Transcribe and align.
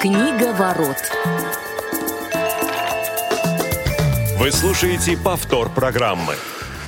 Книга 0.00 0.52
ворот. 0.52 0.96
Вы 4.38 4.52
слушаете 4.52 5.16
повтор 5.16 5.70
программы. 5.70 6.34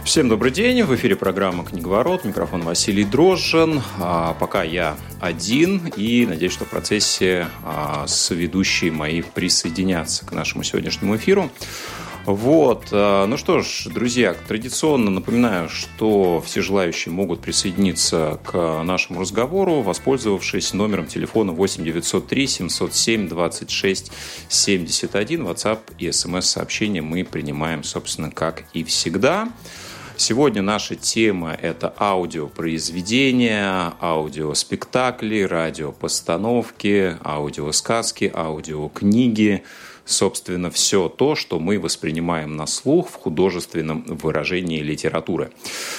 Всем 0.04 0.28
добрый 0.28 0.52
день. 0.52 0.84
В 0.84 0.94
эфире 0.94 1.16
программа 1.16 1.64
«Книговорот». 1.64 2.24
Микрофон 2.24 2.62
Василий 2.62 3.04
Дрожжин. 3.04 3.82
А, 3.98 4.34
пока 4.34 4.62
я 4.62 4.96
один 5.20 5.88
и 5.96 6.24
надеюсь, 6.24 6.52
что 6.52 6.64
в 6.64 6.68
процессе 6.68 7.48
а, 7.64 8.06
соведущие 8.06 8.92
мои 8.92 9.22
присоединятся 9.22 10.24
к 10.24 10.30
нашему 10.30 10.62
сегодняшнему 10.62 11.16
эфиру. 11.16 11.50
Вот, 12.26 12.88
э, 12.92 13.24
ну 13.26 13.38
что 13.38 13.62
ж, 13.62 13.86
друзья, 13.86 14.34
традиционно 14.46 15.10
напоминаю, 15.10 15.70
что 15.70 16.42
все 16.44 16.60
желающие 16.60 17.12
могут 17.12 17.40
присоединиться 17.40 18.38
к 18.44 18.82
нашему 18.82 19.20
разговору, 19.20 19.80
воспользовавшись 19.80 20.74
номером 20.74 21.06
телефона 21.06 21.52
8 21.52 21.82
903 21.82 22.46
707 22.46 23.28
26 23.28 24.12
71. 24.48 25.46
WhatsApp 25.46 25.78
и 25.98 26.12
смс-сообщения 26.12 27.00
мы 27.00 27.24
принимаем, 27.24 27.82
собственно, 27.84 28.30
как 28.30 28.64
и 28.74 28.84
всегда. 28.84 29.48
Сегодня 30.18 30.60
наша 30.60 30.96
тема– 30.96 31.54
это 31.62 31.94
аудиопроизведения, 31.98 33.94
аудиоспектакли, 33.98 35.40
радиопостановки, 35.40 37.16
аудиосказки, 37.24 38.30
аудиокниги– 38.34 39.62
собственно, 40.10 40.70
все 40.70 41.08
то, 41.08 41.34
что 41.34 41.58
мы 41.58 41.78
воспринимаем 41.78 42.56
на 42.56 42.66
слух 42.66 43.08
в 43.10 43.14
художественном 43.14 44.02
выражении 44.04 44.80
литературы. 44.80 45.52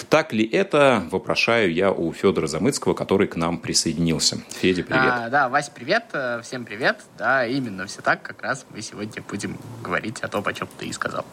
Так 0.10 0.34
ли 0.34 0.46
это, 0.46 1.04
вопрошаю 1.12 1.74
я 1.74 1.92
у 1.92 2.12
Федора 2.14 2.48
Замыцкого, 2.48 2.94
который 2.94 3.28
к 3.28 3.36
нам 3.36 3.58
присоединился. 3.58 4.38
Федя, 4.50 4.84
привет. 4.84 5.04
А, 5.06 5.30
да, 5.30 5.50
Вась, 5.50 5.70
привет. 5.70 6.06
Э, 6.14 6.42
всем 6.44 6.66
привет. 6.66 7.00
Да, 7.18 7.46
именно 7.46 7.86
все 7.88 8.02
так. 8.02 8.22
Как 8.22 8.42
раз 8.42 8.66
мы 8.70 8.82
сегодня 8.82 9.24
будем 9.28 9.58
говорить 9.84 10.20
о 10.22 10.28
том, 10.28 10.44
о 10.46 10.54
чем 10.54 10.68
ты 10.78 10.88
и 10.88 10.94
сказал. 10.94 11.26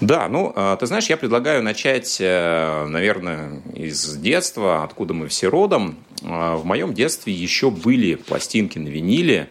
Да, 0.00 0.28
ну, 0.28 0.52
а, 0.54 0.76
ты 0.76 0.86
знаешь, 0.86 1.06
я 1.06 1.16
предлагаю 1.16 1.62
начать, 1.62 2.18
э, 2.20 2.86
наверное, 2.86 3.62
из 3.74 4.16
детства, 4.16 4.82
откуда 4.82 5.14
мы 5.14 5.28
все 5.28 5.48
родом. 5.48 5.96
А, 6.22 6.56
в 6.56 6.64
моем 6.64 6.94
детстве 6.94 7.32
еще 7.32 7.70
были 7.70 8.16
пластинки 8.16 8.78
на 8.78 8.88
виниле, 8.88 9.50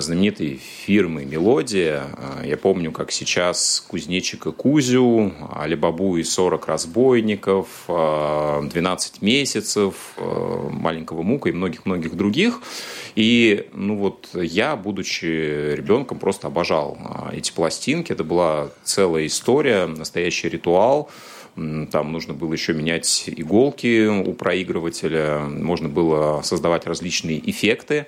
знаменитой 0.00 0.56
фирмы 0.56 1.24
«Мелодия». 1.24 2.04
А, 2.16 2.44
я 2.44 2.56
помню, 2.56 2.92
как 2.92 3.10
сейчас 3.10 3.84
«Кузнечик 3.88 4.46
и 4.46 4.52
Кузю», 4.52 5.32
«Алибабу 5.52 6.16
и 6.16 6.22
40 6.22 6.66
разбойников», 6.66 7.66
«12 7.88 7.88
а, 7.88 9.00
месяцев», 9.20 9.94
«Маленького 10.16 11.22
Мука» 11.22 11.48
и 11.48 11.52
многих-многих 11.52 12.16
других. 12.16 12.60
И, 13.16 13.68
ну 13.72 13.96
вот, 13.96 14.28
я, 14.34 14.76
будучи 14.76 15.74
ребенком, 15.74 16.18
просто 16.18 16.46
обожал 16.46 16.96
эти 17.32 17.52
пластинки. 17.52 18.12
Это 18.12 18.22
была 18.24 18.70
целая 18.84 19.26
история, 19.26 19.86
настоящий 19.86 20.48
ритуал– 20.48 21.10
там 21.56 22.12
нужно 22.12 22.34
было 22.34 22.52
еще 22.52 22.72
менять 22.72 23.24
иголки 23.28 24.06
у 24.06 24.32
проигрывателя, 24.32 25.40
можно 25.40 25.88
было 25.88 26.42
создавать 26.42 26.86
различные 26.86 27.38
эффекты, 27.50 28.06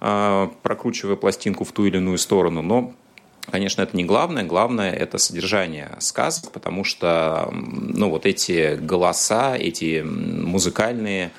а, 0.00 0.50
прокручивая 0.62 1.16
пластинку 1.16 1.64
в 1.64 1.72
ту 1.72 1.86
или 1.86 1.98
иную 1.98 2.18
сторону, 2.18 2.62
но 2.62 2.94
Конечно, 3.50 3.82
это 3.82 3.96
не 3.96 4.04
главное. 4.04 4.44
Главное– 4.44 4.92
это 4.92 5.18
содержание 5.18 5.96
сказок, 5.98 6.52
потому 6.52 6.84
что 6.84 7.48
ну, 7.52 8.08
вот 8.08 8.24
эти 8.26 8.76
голоса, 8.76 9.56
эти 9.56 10.02
музыкальные 10.02 11.32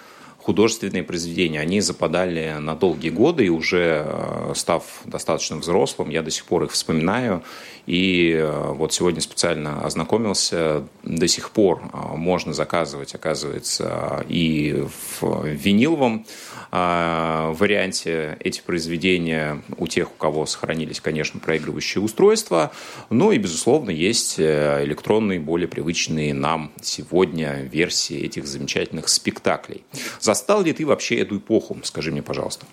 художественные 0.44 1.04
произведения, 1.04 1.60
они 1.60 1.82
западали 1.82 2.56
на 2.60 2.76
долгие 2.76 3.10
годы, 3.10 3.46
и 3.46 3.50
уже 3.50 4.04
э, 4.06 4.54
став 4.56 4.84
достаточно 5.06 5.58
взрослым, 5.58 6.10
я 6.10 6.24
до 6.24 6.32
сих 6.32 6.46
пор 6.46 6.64
их 6.64 6.72
вспоминаю. 6.72 7.44
И 7.86 8.34
э, 8.34 8.74
вот 8.74 8.94
сегодня 8.94 9.22
специально 9.22 9.82
ознакомился, 9.86 10.84
до 11.04 11.28
сих 11.28 11.52
пор 11.52 11.82
э, 11.82 11.98
можно 12.16 12.54
заказывать, 12.54 13.14
оказывается, 13.14 14.26
и 14.28 14.86
в 15.20 15.46
виниловом 15.46 16.26
варианте 16.72 18.38
эти 18.40 18.62
произведения 18.62 19.62
у 19.78 19.88
тех, 19.88 20.10
у 20.10 20.14
кого 20.16 20.46
сохранились, 20.46 21.02
конечно, 21.02 21.38
проигрывающие 21.42 22.02
устройства. 22.02 22.72
Ну 23.10 23.34
и, 23.34 23.38
безусловно, 23.38 23.90
есть 23.90 24.40
электронные, 24.40 25.42
более 25.42 25.68
привычные 25.68 26.34
нам 26.34 26.72
сегодня 26.82 27.64
версии 27.64 28.18
этих 28.18 28.48
замечательных 28.48 29.10
спектаклей. 29.10 29.84
Застал 30.32 30.64
ли 30.64 30.72
ты 30.72 30.86
вообще 30.86 31.16
эту 31.16 31.40
эпоху? 31.40 31.78
Скажи 31.84 32.10
мне, 32.10 32.22
пожалуйста. 32.22 32.66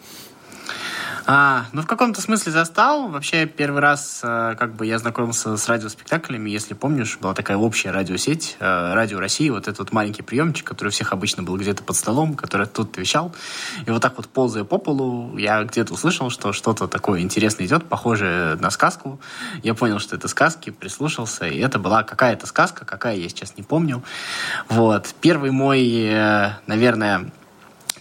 А, 1.31 1.67
ну, 1.75 1.83
в 1.83 1.87
каком-то 1.87 2.23
смысле 2.23 2.53
застал. 2.53 3.09
Вообще, 3.09 3.45
первый 3.45 3.83
раз 3.83 4.21
э, 4.23 4.55
как 4.59 4.77
бы 4.77 4.87
я 4.87 4.99
знакомился 4.99 5.59
с 5.59 5.69
радиоспектаклями. 5.69 6.49
Если 6.49 6.73
помнишь, 6.73 7.19
была 7.21 7.35
такая 7.35 7.59
общая 7.59 7.91
радиосеть, 7.91 8.57
э, 8.61 8.95
Радио 8.95 9.21
России, 9.21 9.51
вот 9.51 9.69
этот 9.69 9.81
вот 9.81 9.93
маленький 9.93 10.23
приемчик, 10.23 10.67
который 10.67 10.89
у 10.89 10.91
всех 10.91 11.13
обычно 11.13 11.43
был 11.43 11.59
где-то 11.59 11.83
под 11.83 11.97
столом, 11.97 12.35
который 12.35 12.67
тут 12.67 12.97
вещал. 12.97 13.35
И 13.87 13.91
вот 13.91 14.01
так 14.01 14.17
вот, 14.17 14.27
ползая 14.29 14.65
по 14.65 14.79
полу, 14.79 15.37
я 15.37 15.63
где-то 15.65 15.93
услышал, 15.93 16.31
что 16.31 16.55
что-то 16.55 16.89
такое 16.89 17.21
интересное 17.21 17.67
идет, 17.67 17.85
похожее 17.85 18.55
на 18.55 18.71
сказку. 18.71 19.21
Я 19.63 19.75
понял, 19.75 19.99
что 19.99 20.17
это 20.17 20.29
сказки, 20.29 20.71
прислушался, 20.71 21.47
и 21.47 21.59
это 21.59 21.79
была 21.79 22.05
какая-то 22.05 22.47
сказка, 22.47 22.87
какая, 22.87 23.17
я 23.17 23.29
сейчас 23.29 23.55
не 23.59 23.63
помню. 23.63 24.03
Вот. 24.71 25.15
Первый 25.21 25.51
мой, 25.51 25.87
э, 26.11 26.53
наверное, 26.67 27.31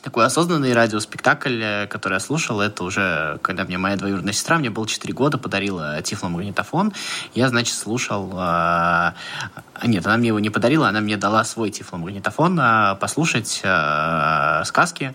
такой 0.02 0.26
осознанный 0.26 0.74
радиоспектакль, 0.74 1.62
э, 1.62 1.88
который 1.88 2.14
я 2.16 2.20
слушал, 2.20 2.62
это 2.62 2.84
уже, 2.84 3.40
когда 3.42 3.64
мне 3.64 3.78
моя 3.78 3.96
двоюродная 3.96 4.34
сестра, 4.34 4.58
мне 4.58 4.70
было 4.70 4.88
4 4.88 5.14
года, 5.14 5.38
подарила 5.38 6.02
тифломагнитофон. 6.02 6.94
Я, 7.34 7.50
значит, 7.50 7.76
слушал... 7.76 8.32
Э, 8.36 9.14
нет, 9.84 10.06
она 10.06 10.18
мне 10.18 10.30
его 10.30 10.40
не 10.40 10.50
подарила, 10.50 10.88
она 10.88 11.02
мне 11.02 11.18
дала 11.18 11.44
свой 11.44 11.70
тифломагнитофон 11.70 12.60
э, 12.60 12.96
послушать 13.00 13.62
э, 13.64 14.64
сказки 14.66 15.14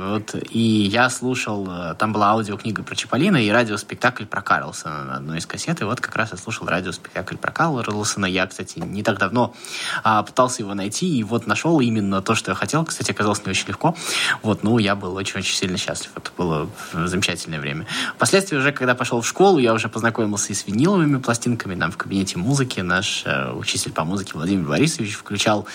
вот, 0.00 0.34
и 0.50 0.58
я 0.58 1.10
слушал, 1.10 1.68
э, 1.70 1.94
там 1.94 2.14
была 2.14 2.30
аудиокнига 2.30 2.82
про 2.82 2.96
Чаполина 2.96 3.36
и 3.36 3.50
радиоспектакль 3.50 4.24
про 4.24 4.40
Карлсона 4.40 5.04
на 5.04 5.16
одной 5.16 5.38
из 5.38 5.46
кассет. 5.46 5.82
И 5.82 5.84
вот 5.84 6.00
как 6.00 6.16
раз 6.16 6.32
я 6.32 6.38
слушал 6.38 6.66
радиоспектакль 6.66 7.36
про 7.36 7.52
Карлсона. 7.52 8.24
Я, 8.24 8.46
кстати, 8.46 8.78
не 8.78 9.02
так 9.02 9.18
давно 9.18 9.54
а, 10.02 10.22
пытался 10.22 10.62
его 10.62 10.72
найти, 10.72 11.18
и 11.18 11.22
вот 11.22 11.46
нашел 11.46 11.80
именно 11.80 12.22
то, 12.22 12.34
что 12.34 12.52
я 12.52 12.54
хотел. 12.54 12.86
Кстати, 12.86 13.10
оказалось 13.10 13.44
не 13.44 13.50
очень 13.50 13.68
легко. 13.68 13.94
Вот, 14.42 14.62
ну, 14.62 14.78
я 14.78 14.96
был 14.96 15.14
очень-очень 15.16 15.54
сильно 15.54 15.76
счастлив. 15.76 16.12
Это 16.16 16.30
было 16.34 16.70
замечательное 16.94 17.60
время. 17.60 17.86
Впоследствии 18.14 18.56
уже, 18.56 18.72
когда 18.72 18.94
пошел 18.94 19.20
в 19.20 19.28
школу, 19.28 19.58
я 19.58 19.74
уже 19.74 19.90
познакомился 19.90 20.52
и 20.52 20.54
с 20.54 20.66
виниловыми 20.66 21.18
пластинками. 21.18 21.74
Нам 21.74 21.92
в 21.92 21.98
кабинете 21.98 22.38
музыки 22.38 22.80
наш 22.80 23.24
э, 23.26 23.52
учитель 23.52 23.92
по 23.92 24.04
музыке 24.04 24.32
Владимир 24.32 24.66
Борисович 24.66 25.14
включал 25.14 25.66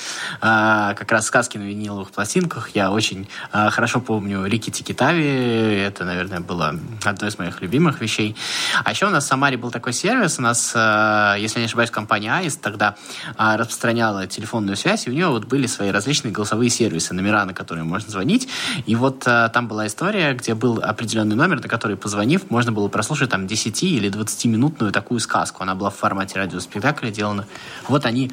э, 0.42 0.42
как 0.42 1.12
раз 1.12 1.28
сказки 1.28 1.60
на 1.60 1.64
виниловых 1.64 2.10
пластинках. 2.10 2.70
Я 2.74 2.92
очень 2.92 3.28
э, 3.54 3.70
хорошо 3.70 4.02
помню 4.02 4.15
Рики 4.22 4.70
Тикитави. 4.70 5.78
Это, 5.80 6.06
наверное, 6.06 6.40
было 6.40 6.76
одной 7.04 7.30
из 7.30 7.38
моих 7.38 7.62
любимых 7.62 8.02
вещей. 8.02 8.36
А 8.84 8.92
еще 8.92 9.08
у 9.08 9.10
нас 9.10 9.26
в 9.26 9.28
Самаре 9.28 9.58
был 9.58 9.72
такой 9.72 9.94
сервис. 9.94 10.40
У 10.40 10.42
нас, 10.42 10.74
э, 10.76 11.36
если 11.40 11.60
не 11.60 11.66
ошибаюсь, 11.66 11.92
компания 11.92 12.34
Аист 12.34 12.62
тогда 12.62 12.96
э, 13.38 13.56
распространяла 13.56 14.28
телефонную 14.28 14.78
связь, 14.78 15.08
и 15.08 15.10
у 15.10 15.14
нее 15.14 15.28
вот 15.28 15.46
были 15.46 15.68
свои 15.68 15.92
различные 15.92 16.32
голосовые 16.32 16.70
сервисы, 16.70 17.14
номера, 17.14 17.46
на 17.46 17.54
которые 17.54 17.84
можно 17.84 18.10
звонить. 18.10 18.48
И 18.86 18.96
вот 18.96 19.24
э, 19.26 19.50
там 19.54 19.68
была 19.68 19.88
история, 19.88 20.34
где 20.34 20.54
был 20.54 20.80
определенный 20.82 21.36
номер, 21.36 21.62
на 21.62 21.68
который, 21.68 21.98
позвонив, 21.98 22.50
можно 22.50 22.72
было 22.72 22.88
прослушать 22.88 23.30
там 23.30 23.48
10 23.48 23.84
или 23.84 24.10
20-минутную 24.10 24.92
такую 24.92 25.20
сказку. 25.20 25.64
Она 25.64 25.76
была 25.76 25.90
в 25.90 25.96
формате 25.96 26.40
радиоспектакля 26.40 27.10
сделана. 27.10 27.46
Вот 27.88 28.06
они 28.06 28.32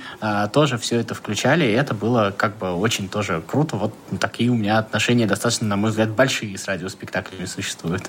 тоже 0.53 0.78
все 0.78 1.00
это 1.00 1.15
включали, 1.15 1.65
и 1.65 1.72
это 1.72 1.94
было 1.94 2.32
как 2.37 2.59
бы 2.59 2.72
очень 2.72 3.09
тоже 3.09 3.42
круто. 3.47 3.76
Вот 3.76 3.94
такие 4.21 4.51
у 4.51 4.54
меня 4.54 4.78
отношения 4.78 5.27
достаточно 5.27 5.66
на 5.72 5.77
мой 5.78 5.89
взгляд, 5.89 6.10
большие 6.10 6.59
с 6.59 6.69
радиоспектаклями 6.69 7.47
существуют. 7.47 8.03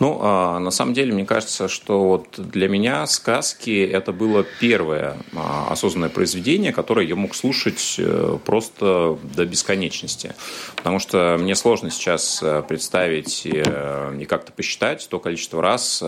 Ну, 0.00 0.18
а, 0.22 0.58
на 0.58 0.70
самом 0.70 0.94
деле, 0.94 1.12
мне 1.12 1.26
кажется, 1.26 1.68
что 1.68 2.04
вот 2.04 2.28
для 2.38 2.68
меня 2.68 3.06
сказки 3.06 3.84
это 3.84 4.12
было 4.12 4.44
первое 4.58 5.18
а, 5.34 5.66
осознанное 5.70 6.08
произведение, 6.08 6.72
которое 6.72 7.06
я 7.06 7.14
мог 7.16 7.34
слушать 7.34 7.96
э, 7.98 8.38
просто 8.44 9.18
до 9.34 9.44
бесконечности. 9.44 10.34
Потому 10.76 10.98
что 10.98 11.36
мне 11.38 11.54
сложно 11.54 11.90
сейчас 11.90 12.40
э, 12.42 12.62
представить 12.66 13.44
э, 13.44 14.16
и 14.18 14.24
как-то 14.24 14.52
посчитать 14.52 15.06
то 15.10 15.18
количество 15.18 15.60
раз, 15.60 15.98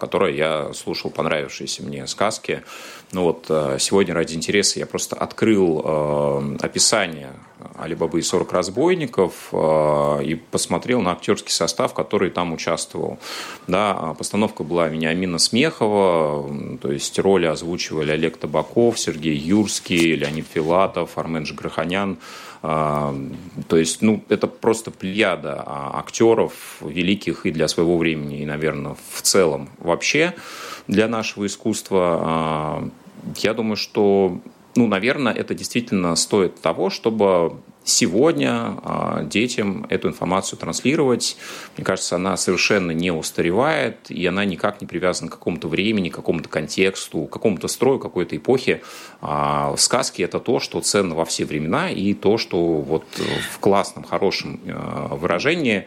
которое 0.00 0.32
я 0.32 0.72
слушал 0.72 1.10
понравившиеся 1.10 1.82
мне 1.82 2.06
сказки. 2.06 2.62
Ну 3.12 3.24
вот 3.24 3.46
сегодня 3.80 4.14
ради 4.14 4.34
интереса 4.34 4.78
я 4.78 4.86
просто 4.86 5.16
открыл 5.16 6.56
описание 6.60 7.32
«Алибабы 7.80 8.18
и 8.18 8.22
40 8.22 8.52
разбойников» 8.52 9.48
э, 9.52 10.24
и 10.24 10.34
посмотрел 10.34 11.00
на 11.00 11.12
актерский 11.12 11.52
состав, 11.52 11.94
который 11.94 12.30
там 12.30 12.52
участвовал. 12.52 13.18
Да, 13.66 13.92
а 13.92 14.14
постановка 14.14 14.64
была 14.64 14.88
Вениамина 14.88 15.38
Смехова, 15.38 16.78
то 16.80 16.92
есть 16.92 17.18
роли 17.18 17.46
озвучивали 17.46 18.10
Олег 18.12 18.36
Табаков, 18.36 18.98
Сергей 18.98 19.36
Юрский, 19.36 20.14
Леонид 20.14 20.46
Филатов, 20.52 21.18
Армен 21.18 21.46
Жиграханян. 21.46 22.18
То 22.62 23.16
есть, 23.70 24.02
ну, 24.02 24.22
это 24.28 24.46
просто 24.46 24.90
плеяда 24.90 25.64
актеров 25.66 26.52
великих 26.82 27.46
и 27.46 27.52
для 27.52 27.68
своего 27.68 27.96
времени, 27.96 28.42
и, 28.42 28.44
наверное, 28.44 28.96
в 29.10 29.22
целом 29.22 29.70
вообще 29.78 30.34
для 30.86 31.08
нашего 31.08 31.46
искусства. 31.46 32.90
Я 33.36 33.54
думаю, 33.54 33.76
что 33.76 34.40
ну, 34.76 34.86
наверное, 34.86 35.32
это 35.32 35.54
действительно 35.54 36.14
стоит 36.16 36.60
того, 36.60 36.90
чтобы 36.90 37.56
сегодня 37.84 38.76
а, 38.82 39.22
детям 39.22 39.86
эту 39.88 40.08
информацию 40.08 40.58
транслировать. 40.58 41.36
Мне 41.76 41.84
кажется, 41.84 42.16
она 42.16 42.36
совершенно 42.36 42.90
не 42.90 43.10
устаревает, 43.10 44.10
и 44.10 44.24
она 44.26 44.44
никак 44.44 44.80
не 44.80 44.86
привязана 44.86 45.30
к 45.30 45.34
какому-то 45.34 45.68
времени, 45.68 46.08
к 46.08 46.14
какому-то 46.14 46.48
контексту, 46.48 47.24
к 47.24 47.32
какому-то 47.32 47.68
строю, 47.68 47.98
какой-то 47.98 48.36
эпохи. 48.36 48.82
А, 49.20 49.74
сказки– 49.76 50.22
это 50.22 50.40
то, 50.40 50.60
что 50.60 50.80
ценно 50.80 51.14
во 51.14 51.24
все 51.24 51.44
времена, 51.44 51.90
и 51.90 52.14
то, 52.14 52.38
что 52.38 52.58
вот 52.76 53.04
в 53.52 53.58
классном, 53.58 54.04
хорошем 54.04 54.60
а, 54.66 55.14
выражении 55.14 55.86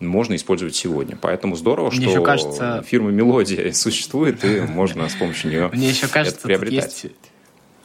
можно 0.00 0.34
использовать 0.34 0.74
сегодня. 0.74 1.16
Поэтому 1.20 1.56
здорово, 1.56 1.90
Мне 1.90 2.08
что 2.08 2.22
кажется... 2.22 2.84
фирма 2.86 3.10
«Мелодия» 3.10 3.72
существует, 3.72 4.44
и 4.44 4.60
можно 4.60 5.08
с 5.08 5.14
помощью 5.14 5.50
нее 5.50 5.70
Мне 5.72 5.88
еще 5.88 6.08
кажется, 6.08 6.38
это 6.38 6.46
приобретать. 6.46 7.04
Есть 7.04 7.04
Э, 7.04 7.33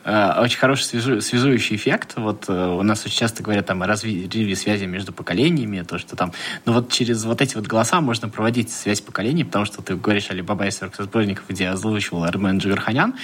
очень 0.05 0.57
хороший 0.57 0.83
связу, 0.83 1.21
связующий 1.21 1.75
эффект. 1.75 2.13
Вот 2.15 2.45
э, 2.47 2.53
у 2.53 2.81
нас 2.83 3.05
очень 3.05 3.17
часто 3.17 3.43
говорят 3.43 3.65
там 3.65 3.83
о 3.83 3.87
развитии 3.87 4.53
связи 4.53 4.85
между 4.85 5.11
поколениями, 5.11 5.81
то, 5.81 5.97
что 5.97 6.15
там... 6.15 6.31
Ну 6.65 6.73
вот 6.73 6.91
через 6.91 7.25
вот 7.25 7.41
эти 7.41 7.55
вот 7.55 7.67
голоса 7.67 7.99
можно 8.01 8.29
проводить 8.29 8.71
связь 8.71 9.01
поколений, 9.01 9.43
потому 9.43 9.65
что 9.65 9.81
ты 9.81 9.95
говоришь 9.95 10.29
о 10.29 10.33
Алибаба 10.33 10.65
и 10.65 10.71
40 10.71 10.95
сборников, 11.03 11.43
где 11.49 11.67
озвучивал 11.67 12.23
Армен 12.23 12.59
Джигарханян. 12.59 13.15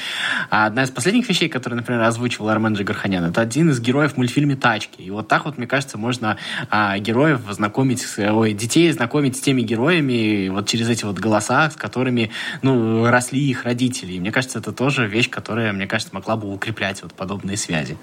А 0.49 0.65
одна 0.65 0.83
из 0.83 0.91
последних 0.91 1.27
вещей, 1.29 1.49
которые, 1.49 1.77
например, 1.77 2.01
озвучивал 2.01 2.49
Армен 2.49 2.73
Джигарханян, 2.73 3.23
это 3.23 3.41
один 3.41 3.69
из 3.69 3.79
героев 3.79 4.13
в 4.13 4.17
мультфильме 4.17 4.55
«Тачки». 4.55 5.01
И 5.01 5.09
вот 5.11 5.27
так 5.27 5.45
вот, 5.45 5.57
мне 5.57 5.67
кажется, 5.67 5.97
можно 5.97 6.37
а, 6.69 6.97
героев 6.99 7.41
знакомить, 7.49 8.05
ой, 8.17 8.53
детей 8.53 8.91
знакомить 8.91 9.37
с 9.37 9.39
теми 9.39 9.61
героями 9.61 10.49
вот 10.49 10.67
через 10.67 10.89
эти 10.89 11.05
вот 11.05 11.19
голоса, 11.19 11.69
с 11.69 11.75
которыми, 11.75 12.31
ну, 12.61 13.05
росли 13.07 13.39
их 13.39 13.63
родители. 13.63 14.13
И 14.13 14.19
мне 14.19 14.31
кажется, 14.31 14.59
это 14.59 14.71
тоже 14.71 15.07
вещь, 15.07 15.29
которая, 15.29 15.71
мне 15.73 15.87
кажется, 15.87 16.13
могла 16.13 16.35
бы 16.35 16.47
укреплять 16.65 17.03
вот 17.03 17.13
подобные 17.13 17.57
связи. 17.57 17.97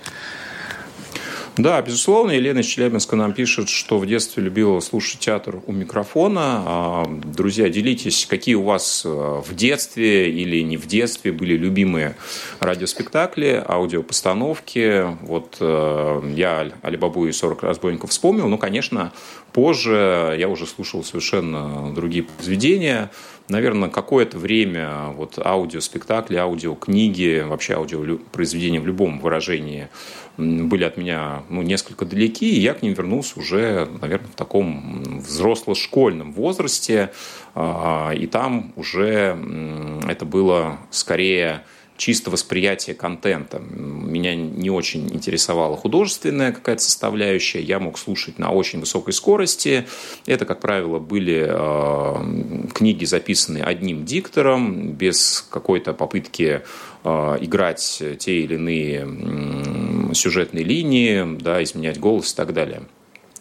Да, 1.58 1.82
безусловно, 1.82 2.30
Елена 2.30 2.60
из 2.60 2.66
Челябинска 2.66 3.14
нам 3.14 3.34
пишет, 3.34 3.68
что 3.68 3.98
в 3.98 4.06
детстве 4.06 4.42
любила 4.42 4.80
слушать 4.80 5.20
театр 5.20 5.60
у 5.66 5.72
микрофона. 5.72 6.62
А, 6.64 7.04
друзья, 7.06 7.68
делитесь, 7.68 8.24
какие 8.24 8.54
у 8.54 8.62
вас 8.62 9.02
э, 9.04 9.08
в 9.08 9.54
детстве 9.54 10.30
или 10.30 10.62
не 10.62 10.78
в 10.78 10.86
детстве 10.86 11.30
были 11.30 11.54
любимые 11.58 12.16
радиоспектакли, 12.58 13.62
аудиопостановки. 13.68 15.04
Вот 15.26 15.58
э, 15.60 16.32
я 16.34 16.72
Алибабу 16.80 17.26
и 17.26 17.32
40 17.32 17.62
разбойников 17.64 18.10
вспомнил, 18.10 18.48
но, 18.48 18.56
конечно, 18.56 19.12
позже 19.52 20.34
я 20.38 20.48
уже 20.48 20.66
слушал 20.66 21.04
совершенно 21.04 21.92
другие 21.92 22.24
произведения 22.24 23.10
наверное, 23.48 23.88
какое-то 23.88 24.38
время 24.38 25.08
вот 25.16 25.38
аудиоспектакли, 25.38 26.36
аудиокниги, 26.36 27.44
вообще 27.46 27.74
аудиопроизведения 27.74 28.80
в 28.80 28.86
любом 28.86 29.18
выражении 29.18 29.88
были 30.36 30.84
от 30.84 30.96
меня 30.96 31.42
ну, 31.48 31.62
несколько 31.62 32.04
далеки, 32.04 32.50
и 32.50 32.60
я 32.60 32.74
к 32.74 32.82
ним 32.82 32.94
вернулся 32.94 33.38
уже, 33.38 33.88
наверное, 34.00 34.28
в 34.28 34.34
таком 34.34 35.20
взросло-школьном 35.20 36.32
возрасте, 36.32 37.12
а, 37.54 38.12
и 38.12 38.26
там 38.26 38.72
уже 38.76 39.36
это 40.08 40.24
было 40.24 40.78
скорее 40.90 41.64
чисто 42.02 42.30
восприятие 42.30 42.96
контента. 42.96 43.60
Меня 43.60 44.34
не 44.34 44.70
очень 44.70 45.08
интересовала 45.14 45.76
художественная 45.76 46.50
какая-то 46.50 46.82
составляющая. 46.82 47.62
Я 47.62 47.78
мог 47.78 47.96
слушать 47.96 48.40
на 48.40 48.50
очень 48.50 48.80
высокой 48.80 49.14
скорости. 49.14 49.86
Это, 50.26 50.44
как 50.44 50.58
правило, 50.58 50.98
были 50.98 51.46
э, 51.48 52.68
книги, 52.74 53.04
записанные 53.04 53.62
одним 53.62 54.04
диктором, 54.04 54.90
без 54.94 55.46
какой-то 55.48 55.92
попытки 55.92 56.62
э, 57.04 57.38
играть 57.40 58.02
те 58.18 58.40
или 58.40 58.56
иные 58.56 59.06
э, 59.06 60.14
сюжетные 60.14 60.64
линии, 60.64 61.38
да, 61.40 61.62
изменять 61.62 62.00
голос 62.00 62.32
и 62.32 62.36
так 62.36 62.52
далее 62.52 62.82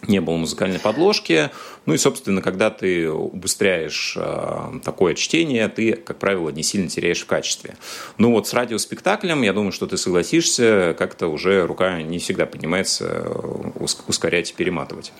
не 0.08 0.20
было 0.22 0.36
музыкальной 0.36 0.80
подложки. 0.80 1.52
Ну 1.86 1.94
и, 1.94 1.98
собственно, 1.98 2.42
когда 2.42 2.70
ты 2.70 3.10
убыстряешь 3.10 4.16
э, 4.18 4.80
такое 4.84 5.16
чтение, 5.16 5.68
ты, 5.68 5.94
как 5.94 6.18
правило, 6.18 6.50
не 6.50 6.64
сильно 6.64 6.90
теряешь 6.90 7.22
в 7.22 7.26
качестве. 7.26 7.76
Ну 8.18 8.32
вот 8.32 8.48
с 8.48 8.54
радиоспектаклем, 8.54 9.42
я 9.42 9.54
думаю, 9.54 9.72
что 9.72 9.88
ты 9.88 9.98
согласишься, 9.98 10.96
как-то 10.98 11.28
уже 11.28 11.66
рука 11.66 12.02
не 12.02 12.20
всегда 12.20 12.46
поднимается 12.46 13.06
э, 13.06 13.86
ускорять 14.08 14.52
и 14.52 14.54
перематывать. 14.54 15.12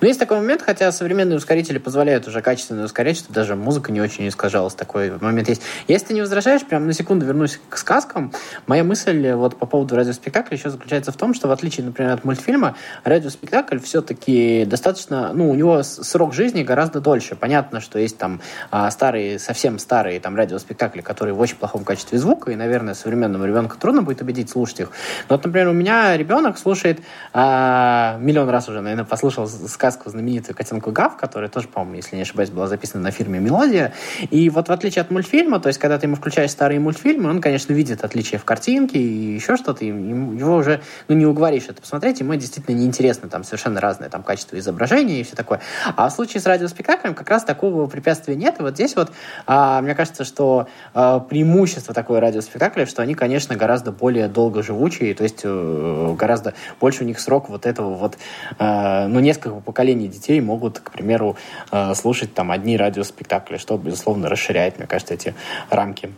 Но 0.00 0.06
есть 0.06 0.18
такой 0.18 0.38
момент, 0.38 0.62
хотя 0.62 0.90
современные 0.92 1.36
ускорители 1.36 1.78
позволяют 1.78 2.26
уже 2.26 2.40
качественно 2.40 2.84
ускорять, 2.84 3.18
что 3.18 3.32
даже 3.32 3.54
музыка 3.54 3.92
не 3.92 4.00
очень 4.00 4.26
искажалась. 4.28 4.74
Такой 4.74 5.12
момент 5.20 5.48
есть. 5.48 5.62
Если 5.88 6.08
ты 6.08 6.14
не 6.14 6.22
возражаешь, 6.22 6.64
прям 6.64 6.86
на 6.86 6.92
секунду 6.92 7.26
вернусь 7.26 7.60
к 7.68 7.76
сказкам. 7.76 8.32
Моя 8.66 8.82
мысль 8.82 9.32
вот 9.32 9.58
по 9.58 9.66
поводу 9.66 9.96
радиоспектакля 9.96 10.56
еще 10.56 10.70
заключается 10.70 11.12
в 11.12 11.16
том, 11.16 11.34
что 11.34 11.48
в 11.48 11.50
отличие, 11.50 11.84
например, 11.84 12.12
от 12.12 12.24
мультфильма, 12.24 12.76
радиоспектакль 13.04 13.78
все-таки 13.78 14.64
достаточно, 14.64 15.32
ну, 15.34 15.50
у 15.50 15.54
него 15.54 15.82
срок 15.82 16.32
жизни 16.32 16.62
гораздо 16.62 17.00
дольше. 17.00 17.36
Понятно, 17.36 17.80
что 17.80 17.98
есть 17.98 18.16
там 18.16 18.40
а, 18.70 18.90
старые, 18.90 19.38
совсем 19.38 19.78
старые 19.78 20.20
там 20.20 20.34
радиоспектакли, 20.34 21.02
которые 21.02 21.34
в 21.34 21.40
очень 21.40 21.56
плохом 21.56 21.84
качестве 21.84 22.18
звука, 22.18 22.50
и, 22.50 22.56
наверное, 22.56 22.94
современному 22.94 23.44
ребенку 23.44 23.76
трудно 23.76 24.02
будет 24.02 24.22
убедить 24.22 24.50
слушать 24.50 24.80
их. 24.80 24.90
Но 25.28 25.36
вот, 25.36 25.44
например, 25.44 25.68
у 25.68 25.72
меня 25.72 26.16
ребенок 26.16 26.58
слушает 26.58 27.00
а, 27.32 28.16
миллион 28.18 28.48
раз 28.48 28.68
уже, 28.68 28.80
наверное, 28.80 29.04
послушал 29.04 29.46
сказку 29.90 30.10
знаменитую 30.10 30.56
«Котенку 30.56 30.92
Гав», 30.92 31.16
которая 31.16 31.50
тоже, 31.50 31.68
по-моему, 31.68 31.96
если 31.96 32.16
не 32.16 32.22
ошибаюсь, 32.22 32.50
была 32.50 32.68
записана 32.68 33.02
на 33.02 33.10
фирме 33.10 33.40
«Мелодия». 33.40 33.92
И 34.30 34.48
вот 34.50 34.68
в 34.68 34.72
отличие 34.72 35.02
от 35.02 35.10
мультфильма, 35.10 35.58
то 35.58 35.68
есть 35.68 35.78
когда 35.78 35.98
ты 35.98 36.06
ему 36.06 36.16
включаешь 36.16 36.50
старые 36.50 36.78
мультфильмы, 36.78 37.28
он, 37.28 37.40
конечно, 37.40 37.72
видит 37.72 38.04
отличия 38.04 38.38
в 38.38 38.44
картинке 38.44 38.98
и 38.98 39.34
еще 39.34 39.56
что-то, 39.56 39.84
и 39.84 39.88
его 39.88 40.56
уже 40.56 40.80
ну, 41.08 41.16
не 41.16 41.26
уговоришь 41.26 41.64
это 41.68 41.80
посмотреть, 41.80 42.20
ему 42.20 42.34
действительно 42.36 42.76
неинтересно, 42.76 43.28
там 43.28 43.42
совершенно 43.42 43.80
разное 43.80 44.08
там 44.08 44.22
качество 44.22 44.58
изображения 44.58 45.20
и 45.20 45.24
все 45.24 45.34
такое. 45.34 45.60
А 45.96 46.08
в 46.08 46.12
случае 46.12 46.40
с 46.40 46.46
радиоспектаклем 46.46 47.14
как 47.14 47.28
раз 47.28 47.44
такого 47.44 47.86
препятствия 47.86 48.36
нет, 48.36 48.60
и 48.60 48.62
вот 48.62 48.74
здесь 48.74 48.94
вот 48.96 49.10
а, 49.46 49.82
мне 49.82 49.94
кажется, 49.94 50.24
что 50.24 50.68
а, 50.94 51.18
преимущество 51.18 51.94
такой 51.94 52.20
радиоспектакля, 52.20 52.86
что 52.86 53.02
они, 53.02 53.14
конечно, 53.14 53.56
гораздо 53.56 53.90
более 53.90 54.28
долгоживучие, 54.28 55.14
то 55.14 55.24
есть 55.24 55.40
а, 55.44 56.14
гораздо 56.14 56.54
больше 56.78 57.02
у 57.02 57.06
них 57.06 57.18
срок 57.18 57.48
вот 57.48 57.66
этого 57.66 57.94
вот, 57.94 58.16
а, 58.58 59.08
ну, 59.08 59.18
несколько 59.18 59.40
несколько 59.40 59.60
поколений 59.80 60.08
детей 60.08 60.40
могут, 60.42 60.78
к 60.78 60.90
примеру, 60.90 61.36
э, 61.72 61.94
слушать 61.94 62.34
там 62.34 62.50
одни 62.50 62.76
радиоспектакли, 62.76 63.56
что, 63.56 63.78
безусловно, 63.78 64.28
расширяет, 64.28 64.76
мне 64.76 64.86
кажется, 64.86 65.14
эти 65.14 65.34
рамки 65.70 66.10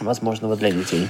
возможного 0.00 0.56
для 0.56 0.72
детей. 0.72 1.06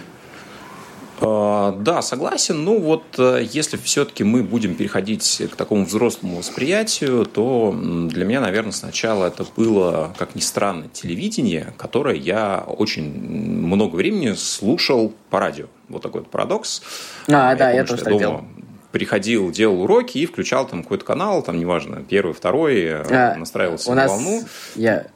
Э, 1.23 1.73
да, 1.79 2.02
согласен. 2.02 2.62
Ну 2.62 2.79
вот, 2.79 3.05
э, 3.17 3.47
если 3.50 3.79
все-таки 3.79 4.23
мы 4.23 4.43
будем 4.43 4.75
переходить 4.75 5.43
к 5.50 5.57
такому 5.57 5.87
взрослому 5.87 6.37
восприятию, 6.37 7.25
то 7.25 7.75
для 7.75 8.26
меня, 8.26 8.43
наверное, 8.43 8.73
сначала 8.73 9.25
это 9.25 9.47
было, 9.57 10.12
как 10.19 10.35
ни 10.35 10.41
странно, 10.41 10.88
телевидение, 10.93 11.73
которое 11.79 12.17
я 12.17 12.62
очень 12.67 13.11
много 13.19 13.97
времени 13.97 14.35
слушал 14.35 15.14
по 15.31 15.41
радио. 15.41 15.69
Вот 15.88 16.02
такой 16.02 16.21
вот 16.21 16.31
парадокс. 16.31 16.83
А, 17.29 17.33
я 17.33 17.57
да, 17.57 17.64
помню, 17.64 17.76
я 17.76 17.85
тоже 17.85 18.02
так 18.02 18.12
дома, 18.12 18.21
делал 18.21 18.45
приходил, 18.93 19.51
делал 19.51 19.83
уроки 19.83 20.19
и 20.19 20.27
включал 20.27 20.67
там 20.67 20.83
какой-то 20.83 21.05
канал, 21.05 21.43
там, 21.43 21.59
неважно, 21.59 22.03
первый, 22.09 22.33
второй, 22.35 22.89
а, 22.89 23.35
настраивался 23.37 23.91
у 23.91 23.95
на 23.95 24.03
нас 24.03 24.11
волну. 24.11 24.43
Я 24.77 25.07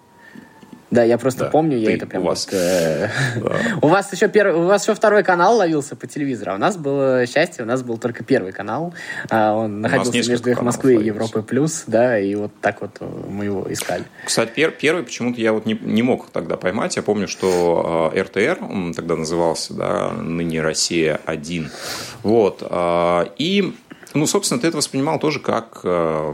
да, 0.91 1.03
я 1.03 1.19
просто 1.19 1.45
да, 1.45 1.51
помню, 1.51 1.77
я 1.79 1.95
это 1.95 2.07
прям... 2.07 2.23
У 2.23 2.27
вас, 2.27 2.47
вот, 2.47 2.55
э, 2.55 3.09
да. 3.37 3.57
у 3.83 3.89
вас 3.89 4.13
еще 4.13 4.29
первый, 4.29 4.57
у 4.57 4.67
вас 4.67 4.83
еще 4.85 4.95
второй 4.95 5.25
канал 5.25 5.57
ловился 5.57 5.97
по 5.97 6.07
телевизору, 6.07 6.53
а 6.53 6.55
у 6.55 6.59
нас 6.59 6.77
было 6.77 7.27
счастье, 7.27 7.65
у 7.65 7.67
нас 7.67 7.83
был 7.83 7.99
только 7.99 8.23
первый 8.23 8.53
канал, 8.53 8.95
а 9.29 9.55
он 9.55 9.81
находился 9.81 10.31
между 10.31 10.51
их 10.51 10.63
Москвы 10.63 10.95
и 10.95 11.05
Европой 11.05 11.43
плюс, 11.43 11.85
да, 11.87 12.19
и 12.19 12.35
вот 12.37 12.53
так 12.61 12.81
вот 12.81 13.01
мы 13.01 13.47
его 13.47 13.67
искали. 13.69 14.05
Кстати, 14.25 14.51
пер, 14.55 14.71
первый 14.71 15.03
почему-то 15.03 15.41
я 15.41 15.53
вот 15.53 15.67
не, 15.67 15.75
не 15.75 16.03
мог 16.03 16.31
тогда 16.31 16.57
поймать, 16.57 16.97
я 16.97 17.03
помню, 17.03 17.27
что 17.27 18.13
э, 18.15 18.23
РТР, 18.23 18.59
он 18.63 18.95
тогда 18.95 19.17
назывался, 19.17 19.75
да, 19.75 20.13
ныне 20.13 20.61
Россия 20.61 21.21
1, 21.27 21.71
вот, 22.23 22.63
э, 22.69 23.27
и 23.39 23.75
ну, 24.17 24.27
собственно, 24.27 24.61
ты 24.61 24.69
это 24.69 24.77
воспринимал 24.77 25.19
тоже 25.19 25.41
как 25.41 25.81
э, 25.85 26.33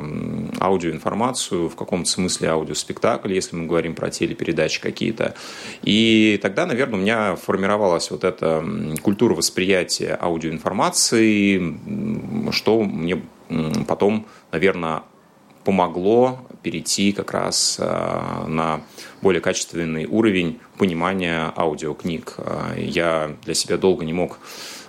аудиоинформацию, 0.61 1.69
в 1.69 1.77
каком-то 1.77 2.09
смысле 2.09 2.51
аудиоспектакль, 2.51 3.33
если 3.33 3.57
мы 3.57 3.67
говорим 3.67 3.95
про 3.95 4.11
телепередачи 4.11 4.81
какие-то. 4.81 5.35
И 5.83 6.39
тогда, 6.43 6.67
наверное, 6.67 6.99
у 6.99 7.03
меня 7.03 7.37
формировалась 7.37 8.11
вот 8.11 8.25
эта 8.25 8.65
культура 9.03 9.35
восприятия 9.35 10.19
аудиоинформации, 10.21 11.79
что 12.51 12.83
мне 12.83 13.23
потом, 13.87 14.27
наверное, 14.51 15.03
помогло 15.65 16.41
перейти 16.63 17.13
как 17.13 17.33
раз 17.33 17.79
на 17.79 18.81
более 19.21 19.41
качественный 19.41 20.07
уровень 20.07 20.59
понимания 20.79 21.53
аудиокниг. 21.57 22.37
Я 22.77 23.37
для 23.45 23.55
себя 23.55 23.77
долго 23.77 24.05
не 24.05 24.13
мог 24.13 24.39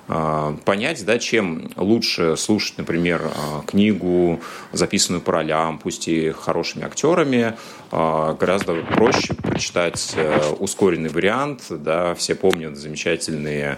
понять, 0.05 1.05
да, 1.05 1.17
чем 1.17 1.71
лучше 1.77 2.35
слушать, 2.35 2.77
например, 2.77 3.21
а, 3.23 3.61
книгу, 3.65 4.41
записанную 4.73 5.21
по 5.21 5.31
ролям, 5.31 5.79
пусть 5.79 6.09
и 6.09 6.31
хорошими 6.31 6.85
актерами, 6.85 7.55
а, 7.91 8.33
гораздо 8.33 8.81
проще 8.81 9.33
прочитать 9.35 10.13
э, 10.15 10.53
ускоренный 10.59 11.09
вариант. 11.09 11.65
Да, 11.69 12.15
все 12.15 12.33
помнят 12.33 12.75
замечательные 12.75 13.77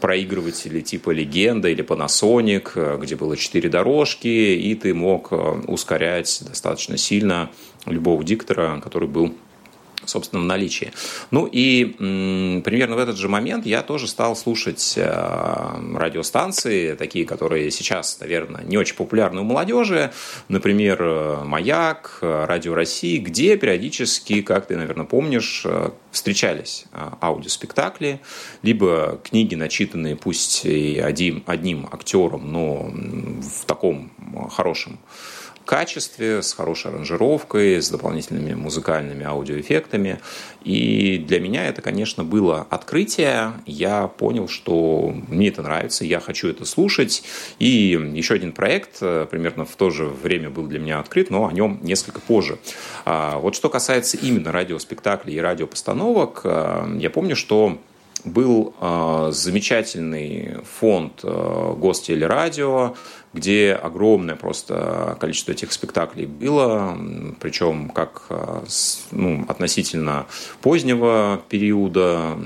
проигрыватели 0.00 0.82
типа 0.82 1.10
«Легенда» 1.10 1.68
или 1.68 1.82
«Panasonic», 1.82 2.72
э, 2.74 2.98
где 3.00 3.16
было 3.16 3.36
четыре 3.36 3.68
дорожки, 3.68 4.28
и 4.28 4.74
ты 4.74 4.92
мог 4.92 5.28
э, 5.30 5.36
ускорять 5.68 6.42
достаточно 6.46 6.98
сильно 6.98 7.50
любого 7.86 8.22
диктора, 8.22 8.80
который 8.82 9.08
был 9.08 9.34
собственно, 10.04 10.42
в 10.42 10.46
наличии. 10.46 10.92
Ну 11.30 11.46
и 11.50 11.84
примерно 12.64 12.96
в 12.96 12.98
этот 12.98 13.16
же 13.16 13.28
момент 13.28 13.66
я 13.66 13.82
тоже 13.82 14.06
стал 14.06 14.36
слушать 14.36 14.94
э, 14.96 15.96
радиостанции, 15.96 16.94
такие, 16.94 17.24
которые 17.24 17.70
сейчас, 17.70 18.20
наверное, 18.20 18.64
не 18.64 18.76
очень 18.76 18.96
популярны 18.96 19.40
у 19.40 19.44
молодежи, 19.44 20.12
например, 20.48 20.98
э, 21.00 21.44
«Маяк», 21.44 22.18
«Радио 22.20 22.74
России», 22.74 23.18
где 23.18 23.56
периодически, 23.56 24.42
как 24.42 24.66
ты, 24.66 24.76
наверное, 24.76 25.06
помнишь, 25.06 25.62
э, 25.64 25.90
встречались 26.10 26.84
э, 26.92 27.10
аудиоспектакли, 27.20 28.20
либо 28.62 29.20
книги, 29.22 29.54
начитанные 29.54 30.16
пусть 30.16 30.64
и 30.64 30.98
одним, 30.98 31.42
одним 31.46 31.88
актером, 31.90 32.52
но 32.52 32.90
в 33.40 33.64
таком 33.66 34.10
хорошем 34.50 34.98
качестве, 35.66 36.42
с 36.42 36.54
хорошей 36.54 36.90
аранжировкой, 36.90 37.82
с 37.82 37.90
дополнительными 37.90 38.54
музыкальными 38.54 39.24
аудиоэффектами. 39.24 40.20
И 40.64 41.18
для 41.18 41.40
меня 41.40 41.66
это, 41.66 41.82
конечно, 41.82 42.24
было 42.24 42.66
открытие. 42.70 43.52
Я 43.66 44.06
понял, 44.06 44.48
что 44.48 45.14
мне 45.28 45.48
это 45.48 45.60
нравится, 45.62 46.04
я 46.04 46.20
хочу 46.20 46.48
это 46.48 46.64
слушать. 46.64 47.22
И 47.58 47.98
еще 48.14 48.34
один 48.34 48.52
проект 48.52 48.98
э, 49.02 49.26
примерно 49.30 49.66
в 49.66 49.76
то 49.76 49.90
же 49.90 50.06
время 50.06 50.48
был 50.48 50.66
для 50.66 50.78
меня 50.78 51.00
открыт, 51.00 51.28
но 51.28 51.46
о 51.46 51.52
нем 51.52 51.80
несколько 51.82 52.20
позже. 52.20 52.58
А, 53.04 53.38
вот 53.38 53.54
что 53.54 53.68
касается 53.68 54.16
именно 54.16 54.52
радиоспектаклей 54.52 55.34
и 55.34 55.40
радиопостановок, 55.40 56.40
э, 56.44 56.96
я 56.98 57.10
помню, 57.10 57.36
что 57.36 57.78
был 58.26 58.74
э, 58.80 59.30
замечательный 59.32 60.58
фонд 60.64 61.20
э, 61.22 61.74
Гостелерадио, 61.78 62.94
где 63.32 63.72
огромное 63.72 64.34
просто 64.36 65.16
количество 65.20 65.52
этих 65.52 65.72
спектаклей 65.72 66.26
было, 66.26 66.98
причем 67.40 67.90
как 67.90 68.24
э, 68.30 68.64
ну, 69.12 69.44
относительно 69.48 70.26
позднего 70.60 71.40
периода, 71.48 72.36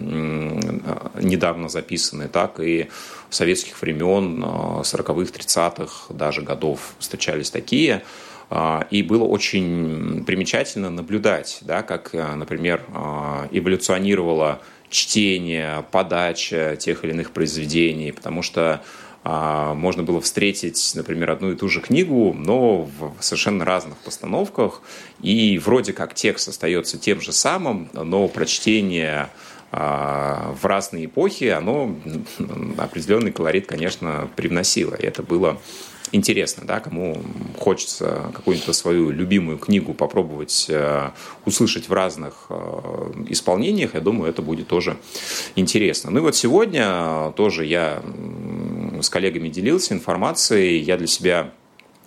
недавно 1.21 1.69
записанные, 1.69 2.29
так 2.29 2.61
и 2.61 2.89
советских 3.31 3.81
времен, 3.81 4.43
40-х, 4.43 5.33
30-х 5.33 6.13
даже 6.15 6.43
годов 6.43 6.95
встречались 6.99 7.51
такие. 7.51 8.03
А, 8.53 8.85
и 8.91 9.05
было 9.05 9.25
очень 9.25 10.25
примечательно 10.27 10.91
наблюдать, 10.91 11.59
да, 11.61 11.83
как, 11.83 12.13
например, 12.13 12.83
а, 12.93 13.49
эволюционировало 13.53 14.61
чтение, 14.91 15.85
подача 15.91 16.77
тех 16.77 17.05
или 17.05 17.13
иных 17.13 17.31
произведений, 17.31 18.13
потому 18.13 18.43
что 18.43 18.83
а, 19.23 19.75
можно 19.75 20.03
было 20.03 20.21
встретить, 20.21 20.93
например, 20.95 21.31
одну 21.31 21.53
и 21.53 21.57
ту 21.57 21.69
же 21.69 21.81
книгу, 21.81 22.35
но 22.37 22.83
в 22.99 23.15
совершенно 23.21 23.65
разных 23.65 23.99
постановках, 23.99 24.83
и 25.23 25.59
вроде 25.59 25.93
как 25.93 26.15
текст 26.15 26.49
остается 26.49 26.99
тем 26.99 27.21
же 27.21 27.33
самым, 27.33 27.91
но 27.93 28.29
прочтение 28.29 29.29
а, 29.73 30.55
в 30.61 30.65
разные 30.65 31.05
эпохи, 31.05 31.45
оно 31.45 31.95
определенный 32.79 33.31
колорит, 33.31 33.67
конечно, 33.67 34.29
привносило. 34.37 34.95
И 34.95 35.07
это 35.07 35.23
было 35.23 35.61
интересно, 36.13 36.65
да, 36.67 36.81
кому 36.81 37.21
хочется 37.59 38.31
какую-нибудь 38.35 38.75
свою 38.75 39.11
любимую 39.11 39.59
книгу 39.59 39.95
попробовать 39.95 40.67
э, 40.69 41.11
услышать 41.45 41.89
в 41.89 41.93
разных 41.93 42.47
э, 42.49 43.13
исполнениях, 43.29 43.95
я 43.95 44.01
думаю, 44.01 44.31
это 44.31 44.43
будет 44.43 44.69
тоже 44.69 44.97
интересно. 45.57 46.11
Ну 46.11 46.19
и 46.19 46.23
вот 46.23 46.37
сегодня 46.37 47.33
тоже 47.37 47.65
я 47.65 48.03
с 49.01 49.09
коллегами 49.09 49.49
делился 49.49 49.95
информацией, 49.95 50.79
я 50.79 50.97
для 50.97 51.07
себя 51.07 51.51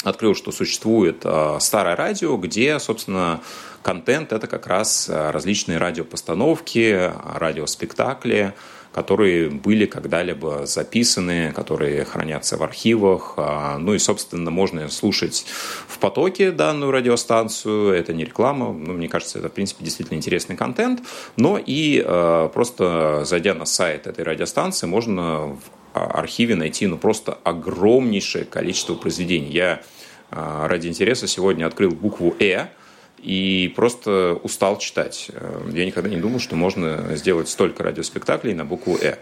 открыл, 0.03 0.35
что 0.35 0.51
существует 0.51 1.21
э, 1.23 1.57
старое 1.59 1.95
радио, 1.95 2.37
где, 2.37 2.79
собственно, 2.79 3.41
контент 3.81 4.31
это 4.31 4.47
как 4.47 4.67
раз 4.67 5.09
различные 5.09 5.77
радиопостановки, 5.77 7.11
радиоспектакли, 7.35 8.53
которые 8.93 9.49
были 9.49 9.85
когда-либо 9.85 10.65
записаны, 10.65 11.51
которые 11.51 12.05
хранятся 12.05 12.57
в 12.57 12.63
архивах. 12.63 13.33
А, 13.37 13.77
ну 13.79 13.93
и, 13.95 13.99
собственно, 13.99 14.51
можно 14.51 14.87
слушать 14.89 15.45
в 15.87 15.97
потоке 15.97 16.51
данную 16.51 16.91
радиостанцию. 16.91 17.93
Это 17.93 18.13
не 18.13 18.23
реклама. 18.23 18.71
Ну, 18.71 18.93
мне 18.93 19.09
кажется, 19.09 19.39
это, 19.39 19.49
в 19.49 19.53
принципе, 19.53 19.83
действительно 19.83 20.17
интересный 20.17 20.55
контент. 20.55 21.01
Но 21.37 21.57
и 21.57 22.03
а, 22.05 22.49
просто 22.49 23.23
зайдя 23.25 23.55
на 23.55 23.65
сайт 23.65 24.05
этой 24.05 24.23
радиостанции, 24.23 24.85
можно 24.85 25.57
в 25.57 25.59
архиве 25.93 26.55
найти 26.55 26.85
ну, 26.85 26.97
просто 26.97 27.37
огромнейшее 27.43 28.45
количество 28.45 28.93
произведений. 28.93 29.49
Я 29.49 29.81
а, 30.29 30.67
ради 30.67 30.87
интереса 30.87 31.27
сегодня 31.27 31.65
открыл 31.65 31.91
букву 31.91 32.35
«Э», 32.39 32.67
и 33.23 33.71
просто 33.75 34.37
устал 34.43 34.77
читать. 34.77 35.31
Э, 35.33 35.61
я 35.73 35.85
никогда 35.85 36.09
не 36.09 36.17
думал, 36.17 36.39
что 36.39 36.55
можно 36.55 37.15
сделать 37.15 37.47
столько 37.49 37.83
радиоспектаклей 37.83 38.53
на 38.53 38.65
букву 38.65 38.97
«Э». 39.01 39.15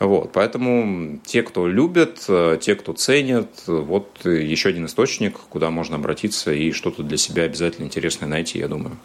Вот, 0.00 0.32
поэтому 0.32 1.18
те, 1.24 1.42
кто 1.42 1.68
любят, 1.68 2.24
э, 2.28 2.58
те, 2.60 2.74
кто 2.74 2.92
ценят, 2.92 3.48
вот 3.66 4.24
еще 4.24 4.68
один 4.68 4.86
источник, 4.86 5.38
куда 5.48 5.70
можно 5.70 5.96
обратиться 5.96 6.52
и 6.52 6.72
что-то 6.72 7.02
для 7.02 7.16
себя 7.16 7.44
обязательно 7.44 7.84
интересное 7.84 8.28
найти, 8.28 8.58
я 8.58 8.68
думаю. 8.68 8.96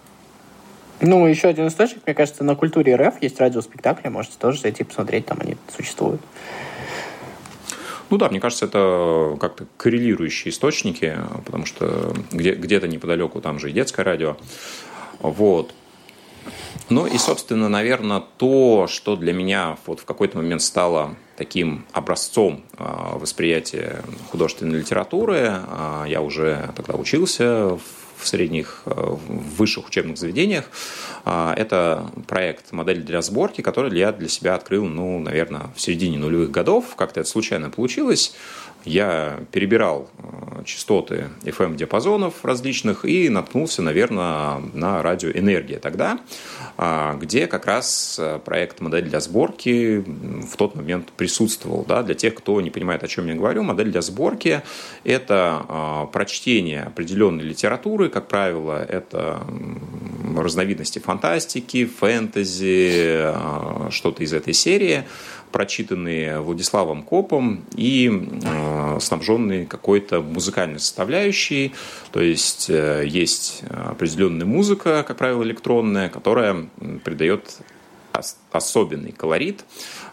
Ну, 1.01 1.27
еще 1.27 1.49
один 1.49 1.67
источник, 1.67 2.01
мне 2.05 2.15
кажется, 2.15 2.43
на 2.43 2.55
культуре 2.55 2.95
РФ 2.95 3.21
есть 3.21 3.39
радиоспектакли, 3.39 4.07
можете 4.07 4.35
тоже 4.39 4.61
зайти 4.61 4.83
посмотреть, 4.83 5.25
там 5.25 5.37
они 5.41 5.57
существуют. 5.75 6.21
Ну 8.10 8.17
да, 8.17 8.29
мне 8.29 8.39
кажется, 8.39 8.65
это 8.65 9.38
как-то 9.39 9.65
коррелирующие 9.77 10.51
источники, 10.51 11.17
потому 11.45 11.65
что 11.65 12.13
где- 12.31 12.53
где-то 12.53 12.88
неподалеку 12.88 13.41
там 13.41 13.60
же 13.60 13.69
и 13.69 13.74
детское 13.74 14.03
радио. 14.03 14.38
Вот. 15.19 15.74
Ну 16.89 17.07
и, 17.07 17.17
собственно, 17.17 17.69
наверное, 17.69 18.22
то, 18.38 18.88
что 18.89 19.15
для 19.15 19.33
меня 19.33 19.77
вот 19.86 20.01
в 20.01 20.05
какой-то 20.05 20.38
момент 20.38 20.62
стало 20.62 21.15
таким 21.38 21.86
образцом 21.93 22.63
а, 22.77 23.17
восприятия 23.17 24.03
художественной 24.29 24.79
литературы. 24.79 25.48
А, 25.50 26.05
я 26.05 26.22
уже 26.22 26.69
тогда 26.75 26.95
учился 26.95 27.77
в 27.77 27.81
средних, 28.22 28.84
э, 28.86 28.91
в 28.91 29.58
высших 29.58 29.88
учебных 29.88 30.17
заведениях. 30.17 30.70
А, 31.25 31.53
это 31.55 32.12
проект 32.27 32.72
«Модель 32.72 33.01
для 33.01 33.22
сборки», 33.22 33.62
который 33.62 33.98
я 33.98 34.12
для 34.12 34.29
себя 34.29 34.55
открыл, 34.55 34.86
ну, 34.86 35.20
наверное, 35.20 35.72
в 35.75 35.82
середине 35.82 36.17
нулевых 36.17 36.51
годов. 36.51 36.96
Как-то 36.96 37.22
это 37.22 37.29
случайно 37.29 37.70
получилось 37.70 38.34
я 38.85 39.39
перебирал 39.51 40.09
э, 40.17 40.63
частоты 40.65 41.29
FM-диапазонов 41.43 42.43
различных 42.43 43.05
и 43.05 43.29
наткнулся, 43.29 43.81
наверное, 43.81 44.61
на 44.73 45.01
радио 45.01 45.29
«Энергия» 45.29 45.79
тогда, 45.79 46.19
а, 46.77 47.15
где 47.15 47.47
как 47.47 47.65
раз 47.65 48.17
э, 48.19 48.39
проект 48.43 48.81
«Модель 48.81 49.05
для 49.05 49.19
сборки» 49.19 50.03
в 50.05 50.57
тот 50.57 50.75
момент 50.75 51.11
присутствовал. 51.13 51.85
Да? 51.87 52.03
Для 52.03 52.15
тех, 52.15 52.35
кто 52.35 52.59
не 52.61 52.69
понимает, 52.69 53.03
о 53.03 53.07
чем 53.07 53.27
я 53.27 53.35
говорю, 53.35 53.63
модель 53.63 53.91
для 53.91 54.01
сборки– 54.01 54.61
это 55.03 55.65
а, 55.67 56.05
прочтение 56.07 56.83
определенной 56.83 57.43
литературы, 57.43 58.09
как 58.09 58.27
правило, 58.27 58.83
это 58.83 59.45
разновидности 60.35 60.99
фантастики, 60.99 61.85
фэнтези, 61.85 63.21
а, 63.23 63.87
что-то 63.91 64.23
из 64.23 64.33
этой 64.33 64.53
серии– 64.53 65.03
прочитанные 65.53 66.41
Владиславом 66.41 67.03
Копом 67.03 67.63
и 67.75 68.12
э, 68.43 68.98
снабженные 69.00 69.65
какой-то 69.67 70.22
музыкальной 70.22 70.79
составляющей. 70.79 71.74
То 72.12 72.19
есть 72.19 72.69
э, 72.69 73.05
есть 73.07 73.63
определенная 73.69 74.48
музыка, 74.48 75.05
как 75.07 75.17
правило, 75.17 75.43
электронная, 75.43 76.10
которая 76.10 76.67
придает 77.05 77.60
ос- 78.13 78.38
особенный 78.51 79.12
колорит 79.12 79.63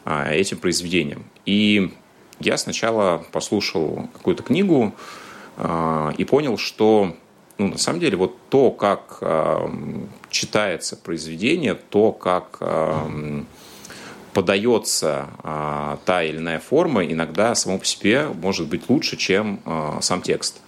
э, 0.04 0.34
этим 0.34 0.58
произведениям. 0.58 1.24
И 1.46 1.90
я 2.38 2.58
сначала 2.58 3.24
послушал 3.32 4.10
какую-то 4.12 4.42
книгу 4.42 4.94
э, 5.56 6.12
и 6.18 6.24
понял, 6.24 6.58
что 6.58 7.16
ну, 7.56 7.68
на 7.68 7.78
самом 7.78 8.00
деле 8.00 8.18
вот 8.18 8.36
то, 8.50 8.70
как 8.70 9.18
э, 9.22 9.68
читается 10.28 10.96
произведение, 10.96 11.74
то, 11.74 12.12
как 12.12 12.58
э, 12.60 13.42
подается 14.40 15.28
а, 15.42 15.98
та 16.06 16.22
или 16.22 16.38
иная 16.38 16.60
форма, 16.60 17.04
иногда 17.04 17.54
само 17.54 17.76
по 17.76 17.84
себе 17.84 18.26
может 18.28 18.68
быть 18.68 18.88
лучше, 18.88 19.18
чем 19.18 19.60
а, 19.66 19.98
сам 20.00 20.22
текст. 20.22 20.62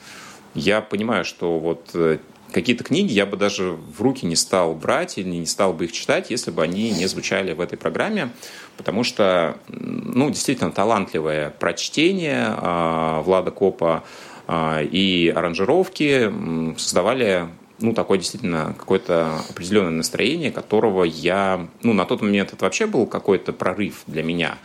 Я 0.54 0.82
понимаю, 0.82 1.24
что 1.24 1.58
вот 1.58 1.88
э, 1.94 2.18
какие-то 2.52 2.84
книги 2.84 3.14
я 3.14 3.24
бы 3.24 3.38
даже 3.38 3.70
в 3.70 4.02
руки 4.02 4.26
не 4.26 4.36
стал 4.36 4.74
брать 4.74 5.16
или 5.16 5.26
не 5.26 5.46
стал 5.46 5.72
бы 5.72 5.86
их 5.86 5.92
читать, 5.92 6.28
если 6.28 6.50
бы 6.50 6.62
они 6.62 6.90
не 6.90 7.06
звучали 7.06 7.54
в 7.54 7.62
этой 7.62 7.78
программе, 7.78 8.28
потому 8.76 9.04
что, 9.04 9.56
ну, 9.68 10.28
действительно, 10.28 10.70
талантливое 10.70 11.48
прочтение 11.48 12.54
э, 12.54 13.22
Влада 13.24 13.52
Копа 13.52 14.04
э, 14.48 14.84
и 14.84 15.32
аранжировки 15.34 16.30
создавали 16.76 17.48
ну, 17.80 17.92
такое 17.92 18.18
действительно 18.18 18.74
какое-то 18.78 19.40
определенное 19.50 19.90
настроение, 19.90 20.50
которого 20.50 21.04
я, 21.04 21.68
ну, 21.82 21.92
на 21.92 22.04
тот 22.04 22.22
момент 22.22 22.52
это 22.52 22.64
вообще 22.64 22.86
был 22.86 23.06
какой-то 23.06 23.52
прорыв 23.52 24.02
для 24.06 24.22
меня. 24.22 24.58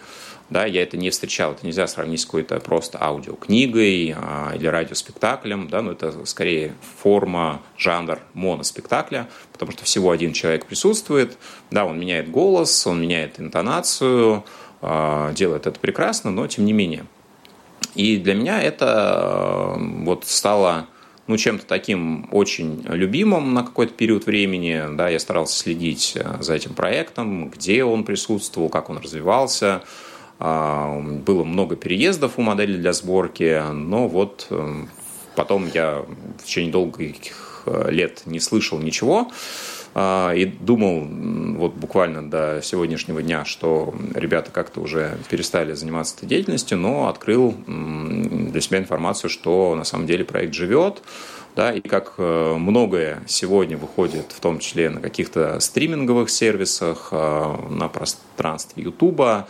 Да, 0.50 0.66
я 0.66 0.82
это 0.82 0.96
не 0.96 1.10
встречал, 1.10 1.52
это 1.52 1.66
нельзя 1.66 1.88
сравнить 1.88 2.22
с 2.22 2.26
какой-то 2.26 2.62
просто 2.62 2.98
аудиокнигой 3.02 4.16
а, 4.16 4.54
или 4.56 4.66
радиоспектаклем, 4.66 5.68
да, 5.68 5.82
но 5.82 5.92
это 5.92 6.26
скорее 6.26 6.74
форма, 7.02 7.62
жанр 7.78 8.20
моноспектакля, 8.34 9.28
потому 9.52 9.74
что 9.74 9.84
всего 9.84 10.10
один 10.10 10.32
человек 10.32 10.66
присутствует, 10.66 11.38
да, 11.70 11.84
он 11.84 12.00
меняет 12.00 12.32
голос, 12.32 12.88
он 12.88 13.02
меняет 13.02 13.42
интонацию, 13.42 14.46
а, 14.82 15.34
делает 15.34 15.68
это 15.68 15.78
прекрасно, 15.82 16.32
но 16.32 16.48
тем 16.48 16.64
не 16.64 16.72
менее. 16.72 17.06
И 17.96 18.16
для 18.16 18.34
меня 18.34 18.62
это 18.62 18.86
а, 18.88 19.78
вот 19.78 20.24
стало 20.26 20.88
ну, 21.28 21.38
чем-то 21.38 21.66
таким 21.66 22.28
очень 22.32 22.84
любимым 22.88 23.54
на 23.54 23.64
какой-то 23.64 23.94
период 23.94 24.26
времени. 24.26 24.82
Да, 24.96 25.10
я 25.10 25.20
старался 25.20 25.60
следить 25.60 26.14
э, 26.16 26.38
за 26.42 26.56
этим 26.56 26.74
проектом, 26.74 27.50
где 27.50 27.84
он 27.84 28.04
присутствовал, 28.06 28.70
как 28.70 28.90
он 28.90 28.98
развивался. 28.98 29.84
А, 30.40 31.00
было 31.00 31.44
много 31.44 31.76
переездов 31.76 32.34
у 32.38 32.42
модели 32.42 32.78
для 32.78 32.94
сборки, 32.94 33.62
но 33.74 34.08
вот 34.08 34.48
э, 34.50 34.86
потом 35.36 35.70
я 35.74 36.06
в 36.40 36.44
течение 36.44 36.72
долгих 36.72 37.64
э, 37.66 37.92
лет 37.92 38.24
не 38.26 38.40
слышал 38.40 38.80
ничего. 38.80 39.32
А, 40.00 40.32
и 40.32 40.46
думал 40.46 41.08
вот 41.58 41.74
буквально 41.74 42.30
до 42.30 42.62
сегодняшнего 42.62 43.24
дня, 43.24 43.46
что 43.46 43.96
ребята 44.14 44.52
как-то 44.52 44.80
уже 44.80 45.18
перестали 45.28 45.74
заниматься 45.74 46.18
этой 46.18 46.28
деятельностью, 46.28 46.78
но 46.78 47.08
открыл 47.08 47.56
для 47.66 48.62
себя 48.62 48.78
информацию, 48.78 49.32
что 49.32 49.74
на 49.74 49.84
самом 49.84 50.06
деле 50.06 50.24
проект 50.24 50.54
живет, 50.54 51.02
да, 51.56 51.74
и 51.74 51.82
как 51.82 52.14
э, 52.20 52.54
многое 52.60 53.24
сегодня 53.26 53.76
выходит, 53.76 54.34
в 54.34 54.40
том 54.40 54.60
числе 54.60 54.92
на 54.92 55.02
каких-то 55.02 55.60
стриминговых 55.60 56.30
сервисах, 56.30 57.10
э, 57.12 57.56
на 57.72 57.88
пространстве 57.88 58.84
Ютуба, 58.84 59.48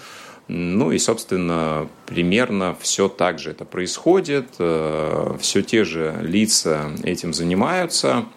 ну 0.48 0.94
и, 0.94 0.98
собственно, 0.98 1.89
примерно 2.06 2.77
все 2.80 3.10
так 3.10 3.38
же 3.38 3.51
это 3.51 3.66
происходит, 3.66 4.48
э, 4.60 5.36
все 5.42 5.62
те 5.62 5.84
же 5.84 6.16
лица 6.22 6.89
этим 7.04 7.34
занимаются– 7.34 8.24
а, 8.36 8.37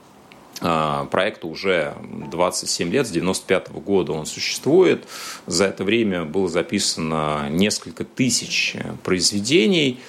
проекту 0.60 1.48
уже 1.48 1.94
27 2.30 2.90
лет, 2.92 3.06
с 3.06 3.10
95 3.10 3.68
-го 3.68 3.80
года 3.80 4.12
он 4.12 4.26
существует. 4.26 5.06
За 5.46 5.64
это 5.64 5.84
время 5.84 6.24
было 6.24 6.48
записано 6.48 7.48
несколько 7.50 8.04
тысяч 8.04 8.76
произведений. 9.02 10.00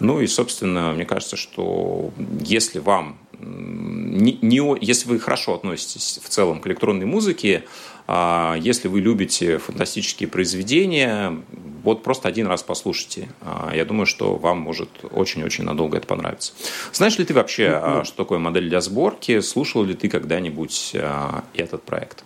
Ну 0.00 0.20
и, 0.20 0.26
собственно, 0.26 0.92
мне 0.92 1.04
кажется, 1.04 1.36
что 1.36 2.10
если 2.40 2.78
вам 2.78 3.18
не, 3.40 4.38
не, 4.42 4.76
если 4.80 5.08
вы 5.08 5.18
хорошо 5.18 5.54
относитесь 5.54 6.20
в 6.22 6.28
целом 6.28 6.60
к 6.60 6.66
электронной 6.66 7.06
музыке, 7.06 7.64
а 8.06 8.56
если 8.60 8.88
вы 8.88 9.00
любите 9.00 9.58
фантастические 9.58 10.28
произведения, 10.28 11.40
вот 11.84 12.02
просто 12.02 12.28
один 12.28 12.46
раз 12.46 12.62
послушайте. 12.62 13.28
А, 13.40 13.72
я 13.74 13.84
думаю, 13.84 14.06
что 14.06 14.36
вам 14.36 14.58
может 14.58 14.90
очень-очень 15.10 15.64
надолго 15.64 15.96
это 15.96 16.06
понравиться. 16.06 16.52
Знаешь 16.92 17.18
ли 17.18 17.24
ты 17.24 17.34
вообще, 17.34 17.80
ну, 17.84 18.04
что 18.04 18.16
такое 18.16 18.38
модель 18.38 18.68
для 18.68 18.80
сборки? 18.80 19.40
Слушал 19.40 19.84
ли 19.84 19.94
ты 19.94 20.08
когда-нибудь 20.08 20.96
этот 21.54 21.82
проект? 21.84 22.24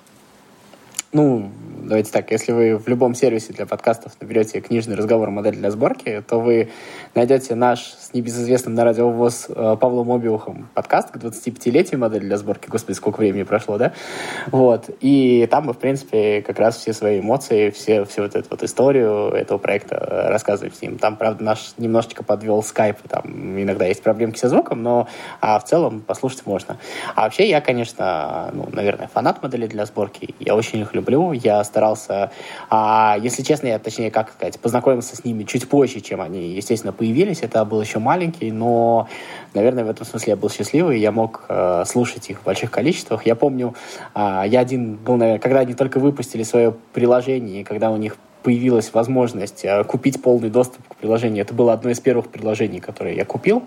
Ну, 1.12 1.52
давайте 1.84 2.10
так, 2.10 2.30
если 2.30 2.52
вы 2.52 2.76
в 2.76 2.88
любом 2.88 3.14
сервисе 3.14 3.52
для 3.52 3.66
подкастов 3.66 4.12
наберете 4.20 4.60
книжный 4.60 4.96
разговор 4.96 5.30
модель 5.30 5.56
для 5.56 5.70
сборки, 5.70 6.22
то 6.26 6.40
вы 6.40 6.70
найдете 7.14 7.54
наш 7.54 7.80
с 7.80 8.12
небезызвестным 8.14 8.74
на 8.74 8.84
радио 8.84 9.10
ВОЗ 9.10 9.46
э, 9.48 9.76
Павлом 9.80 10.10
Обиухом 10.10 10.68
подкаст 10.74 11.10
к 11.10 11.16
25-летию 11.16 12.00
модель 12.00 12.22
для 12.22 12.36
сборки. 12.36 12.68
Господи, 12.68 12.96
сколько 12.96 13.18
времени 13.18 13.42
прошло, 13.42 13.78
да? 13.78 13.92
Вот. 14.50 14.90
И 15.00 15.46
там 15.50 15.66
мы, 15.66 15.74
в 15.74 15.78
принципе, 15.78 16.42
как 16.42 16.58
раз 16.58 16.76
все 16.76 16.92
свои 16.92 17.20
эмоции, 17.20 17.70
все, 17.70 18.04
всю 18.04 18.22
вот 18.22 18.34
эту 18.34 18.48
вот 18.50 18.62
историю 18.62 19.28
этого 19.28 19.58
проекта 19.58 20.26
рассказываем 20.28 20.74
с 20.74 20.82
ним. 20.82 20.98
Там, 20.98 21.16
правда, 21.16 21.44
наш 21.44 21.74
немножечко 21.76 22.24
подвел 22.24 22.62
скайп, 22.62 22.96
там 23.08 23.24
иногда 23.60 23.86
есть 23.86 24.02
проблемки 24.02 24.38
со 24.38 24.48
звуком, 24.48 24.82
но 24.82 25.08
а 25.40 25.58
в 25.58 25.64
целом 25.64 26.00
послушать 26.00 26.46
можно. 26.46 26.78
А 27.14 27.22
вообще 27.22 27.48
я, 27.48 27.60
конечно, 27.60 28.50
ну, 28.52 28.68
наверное, 28.72 29.08
фанат 29.08 29.42
модели 29.42 29.66
для 29.66 29.86
сборки. 29.86 30.34
Я 30.40 30.54
очень 30.54 30.80
их 30.80 30.94
люблю. 30.94 31.32
Я 31.32 31.62
старался, 31.74 32.30
а, 32.70 33.16
если 33.20 33.42
честно, 33.42 33.66
я, 33.66 33.80
точнее, 33.80 34.12
как 34.12 34.30
сказать, 34.30 34.60
познакомился 34.60 35.16
с 35.16 35.24
ними 35.24 35.42
чуть 35.42 35.68
позже, 35.68 36.00
чем 36.00 36.20
они, 36.20 36.54
естественно, 36.54 36.92
появились. 36.92 37.42
Это 37.42 37.64
был 37.64 37.80
еще 37.80 37.98
маленький, 37.98 38.52
но, 38.52 39.08
наверное, 39.54 39.84
в 39.84 39.90
этом 39.90 40.06
смысле 40.06 40.32
я 40.32 40.36
был 40.36 40.50
счастливый. 40.50 41.00
Я 41.00 41.10
мог 41.10 41.46
э, 41.48 41.82
слушать 41.84 42.30
их 42.30 42.38
в 42.40 42.44
больших 42.44 42.70
количествах. 42.70 43.26
Я 43.26 43.34
помню, 43.34 43.74
э, 44.14 44.42
я 44.46 44.60
один 44.60 44.94
был, 44.94 45.16
наверное, 45.16 45.40
когда 45.40 45.60
они 45.60 45.74
только 45.74 45.98
выпустили 45.98 46.44
свое 46.44 46.72
приложение, 46.92 47.64
когда 47.64 47.90
у 47.90 47.96
них 47.96 48.16
появилась 48.44 48.92
возможность 48.92 49.64
э, 49.64 49.82
купить 49.84 50.22
полный 50.22 50.50
доступ 50.50 50.86
к 50.86 50.96
приложению. 50.96 51.42
Это 51.42 51.54
было 51.54 51.72
одно 51.72 51.90
из 51.90 51.98
первых 51.98 52.28
приложений, 52.28 52.80
которые 52.80 53.16
я 53.16 53.24
купил. 53.24 53.62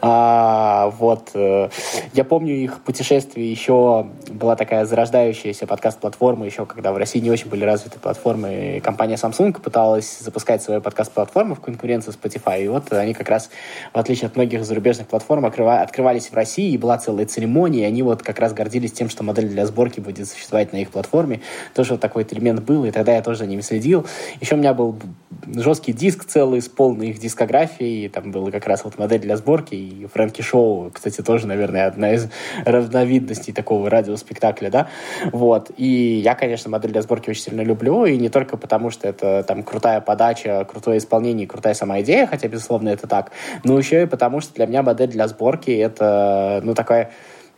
А, 0.00 0.90
вот. 0.98 1.30
Э, 1.34 1.68
я 2.14 2.24
помню 2.24 2.54
их 2.54 2.80
путешествие 2.80 3.48
еще 3.48 4.06
была 4.30 4.56
такая 4.56 4.86
зарождающаяся 4.86 5.66
подкаст-платформа 5.66 6.46
еще, 6.46 6.64
когда 6.64 6.92
в 6.92 6.96
России 6.96 7.18
не 7.18 7.30
очень 7.30 7.50
были 7.50 7.64
развиты 7.64 7.98
платформы. 7.98 8.80
Компания 8.82 9.16
Samsung 9.16 9.60
пыталась 9.60 10.18
запускать 10.20 10.62
свою 10.62 10.80
подкаст-платформу 10.80 11.54
в 11.54 11.60
конкуренции 11.60 12.10
с 12.10 12.16
Spotify. 12.16 12.64
И 12.64 12.68
вот 12.68 12.90
они 12.94 13.12
как 13.12 13.28
раз, 13.28 13.50
в 13.92 13.98
отличие 13.98 14.28
от 14.28 14.36
многих 14.36 14.64
зарубежных 14.64 15.08
платформ, 15.08 15.44
открывались 15.44 16.30
в 16.30 16.34
России, 16.34 16.72
и 16.72 16.78
была 16.78 16.96
целая 16.96 17.26
церемония, 17.26 17.82
и 17.82 17.84
они 17.84 18.02
вот 18.02 18.22
как 18.22 18.38
раз 18.38 18.54
гордились 18.54 18.92
тем, 18.92 19.10
что 19.10 19.22
модель 19.22 19.48
для 19.48 19.66
сборки 19.66 20.00
будет 20.00 20.26
существовать 20.26 20.72
на 20.72 20.78
их 20.78 20.90
платформе. 20.90 21.42
Тоже 21.74 21.92
вот 21.92 22.00
такой 22.00 22.26
элемент 22.30 22.62
был, 22.62 22.86
и 22.86 22.90
тогда 22.90 23.14
я 23.14 23.20
тоже 23.20 23.40
за 23.40 23.46
ними 23.46 23.60
следил. 23.60 24.05
Еще 24.40 24.54
у 24.54 24.58
меня 24.58 24.74
был 24.74 24.96
жесткий 25.54 25.92
диск 25.92 26.24
целый 26.24 26.60
с 26.60 26.68
полной 26.68 27.10
их 27.10 27.18
дискографией. 27.18 28.08
Там 28.08 28.30
была 28.30 28.50
как 28.50 28.66
раз 28.66 28.84
вот 28.84 28.98
модель 28.98 29.20
для 29.20 29.36
сборки. 29.36 29.74
И 29.74 30.06
Фрэнки 30.12 30.42
Шоу, 30.42 30.90
кстати, 30.92 31.22
тоже, 31.22 31.46
наверное, 31.46 31.86
одна 31.86 32.12
из 32.12 32.28
разновидностей 32.64 33.52
такого 33.52 33.90
радиоспектакля, 33.90 34.70
да. 34.70 34.88
Вот. 35.32 35.70
И 35.76 36.20
я, 36.22 36.34
конечно, 36.34 36.70
модель 36.70 36.92
для 36.92 37.02
сборки 37.02 37.30
очень 37.30 37.42
сильно 37.42 37.62
люблю. 37.62 38.04
И 38.04 38.16
не 38.16 38.28
только 38.28 38.56
потому, 38.56 38.90
что 38.90 39.08
это 39.08 39.44
там 39.46 39.62
крутая 39.62 40.00
подача, 40.00 40.66
крутое 40.70 40.98
исполнение, 40.98 41.46
крутая 41.46 41.74
сама 41.74 42.00
идея, 42.00 42.26
хотя, 42.26 42.48
безусловно, 42.48 42.88
это 42.88 43.06
так. 43.06 43.32
Но 43.64 43.78
еще 43.78 44.02
и 44.02 44.06
потому, 44.06 44.40
что 44.40 44.54
для 44.54 44.66
меня 44.66 44.82
модель 44.82 45.10
для 45.10 45.28
сборки 45.28 45.70
это, 45.70 46.60
ну, 46.62 46.74
такая 46.74 47.10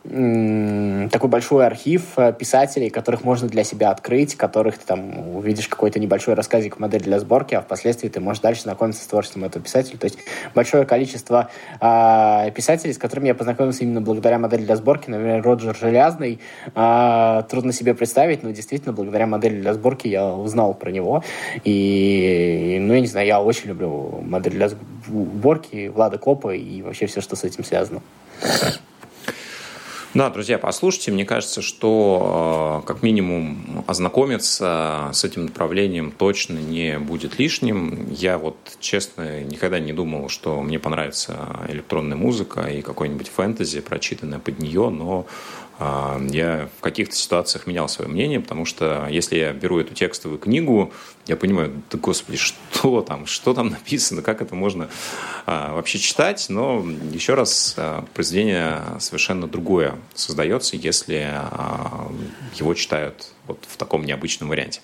такой 0.09 1.29
большой 1.29 1.67
архив 1.67 2.17
э, 2.17 2.33
писателей, 2.33 2.89
которых 2.89 3.23
можно 3.23 3.47
для 3.47 3.63
себя 3.63 3.91
открыть, 3.91 4.35
которых 4.35 4.79
ты 4.79 4.85
там 4.85 5.35
увидишь 5.35 5.67
какой-то 5.67 5.99
небольшой 5.99 6.33
рассказик 6.33 6.79
модель 6.79 7.03
для 7.03 7.19
сборки, 7.19 7.53
а 7.53 7.61
впоследствии 7.61 8.09
ты 8.09 8.19
можешь 8.19 8.41
дальше 8.41 8.63
знакомиться 8.63 9.03
с 9.03 9.07
творчеством 9.07 9.43
этого 9.43 9.63
писателя. 9.63 9.97
То 9.97 10.05
есть 10.05 10.17
большое 10.55 10.85
количество 10.85 11.49
э, 11.79 12.51
писателей, 12.55 12.93
с 12.93 12.97
которыми 12.97 13.27
я 13.27 13.35
познакомился 13.35 13.83
именно 13.83 14.01
благодаря 14.01 14.39
модели 14.39 14.65
для 14.65 14.75
сборки, 14.75 15.09
например, 15.09 15.43
Роджер 15.43 15.75
Железный, 15.75 16.39
э, 16.73 17.43
трудно 17.49 17.71
себе 17.71 17.93
представить, 17.93 18.41
но 18.41 18.49
действительно 18.49 18.93
благодаря 18.93 19.27
модели 19.27 19.61
для 19.61 19.73
сборки 19.75 20.07
я 20.07 20.25
узнал 20.33 20.73
про 20.73 20.89
него. 20.89 21.23
И, 21.63 22.77
ну, 22.81 22.93
я 22.93 23.01
не 23.01 23.07
знаю, 23.07 23.27
я 23.27 23.41
очень 23.41 23.69
люблю 23.69 24.21
модель 24.25 24.53
для 24.53 24.69
сборки 25.07 25.87
Влада 25.87 26.17
Копа 26.17 26.55
и 26.55 26.81
вообще 26.81 27.05
все, 27.05 27.21
что 27.21 27.35
с 27.35 27.43
этим 27.43 27.63
связано. 27.63 28.01
Да, 30.15 30.31
друзья, 30.31 30.57
послушайте. 30.57 31.11
Мне 31.11 31.23
кажется, 31.23 31.61
что 31.61 32.81
э, 32.81 32.87
как 32.87 33.03
минимум 33.03 33.83
ознакомиться 33.85 35.11
с 35.13 35.23
этим 35.23 35.45
направлением 35.45 36.09
точно 36.09 36.57
не 36.57 36.97
будет 36.97 37.37
лишним. 37.37 38.11
Я 38.11 38.39
вот, 38.39 38.57
честно, 38.79 39.43
никогда 39.43 39.79
не 39.79 39.93
думал, 39.93 40.27
что 40.29 40.61
мне 40.63 40.79
понравится 40.79 41.37
электронная 41.67 42.17
музыка 42.17 42.61
и 42.61 42.81
какой-нибудь 42.81 43.27
фэнтези, 43.27 43.81
прочитанная 43.81 44.39
под 44.39 44.57
нее, 44.57 44.89
но 44.89 45.27
я 45.79 46.69
в 46.77 46.81
каких-то 46.81 47.15
ситуациях 47.15 47.65
менял 47.65 47.87
свое 47.87 48.09
мнение, 48.09 48.39
потому 48.39 48.65
что 48.65 49.07
если 49.09 49.37
я 49.37 49.53
беру 49.53 49.79
эту 49.79 49.93
текстовую 49.93 50.39
книгу, 50.39 50.91
я 51.29 51.35
понимаю, 51.35 51.81
да 51.91 51.97
господи, 51.97 52.37
что 52.37 53.01
там, 53.01 53.25
что 53.27 53.53
там 53.53 53.69
написано, 53.69 54.21
как 54.21 54.41
это 54.41 54.55
можно 54.55 54.89
а, 55.45 55.75
вообще 55.75 55.99
читать, 55.99 56.47
но 56.49 56.85
еще 57.11 57.35
раз, 57.35 57.75
а, 57.77 58.03
произведение 58.13 58.81
совершенно 58.99 59.47
другое 59.47 59.95
создается, 60.15 60.75
если 60.75 61.29
а, 61.31 62.11
его 62.55 62.73
читают 62.73 63.27
вот 63.45 63.59
в 63.67 63.77
таком 63.77 64.05
необычном 64.05 64.49
варианте. 64.49 64.81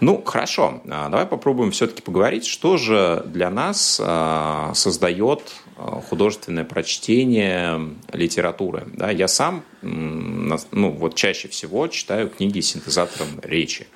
Ну, 0.00 0.22
хорошо, 0.22 0.82
а, 0.88 1.08
давай 1.08 1.26
попробуем 1.26 1.70
все-таки 1.70 2.02
поговорить, 2.02 2.46
что 2.46 2.76
же 2.76 3.22
для 3.26 3.50
нас 3.50 4.00
а, 4.02 4.72
создает 4.74 5.42
художественное 5.76 6.64
прочтение 6.64 7.94
литературы. 8.12 8.86
Да, 8.94 9.10
я 9.10 9.28
сам, 9.28 9.64
ну, 9.82 10.90
вот 10.90 11.14
чаще 11.14 11.48
всего 11.48 11.88
читаю 11.88 12.28
книги 12.28 12.60
с 12.60 12.70
синтезатором 12.70 13.40
речи. 13.42 13.86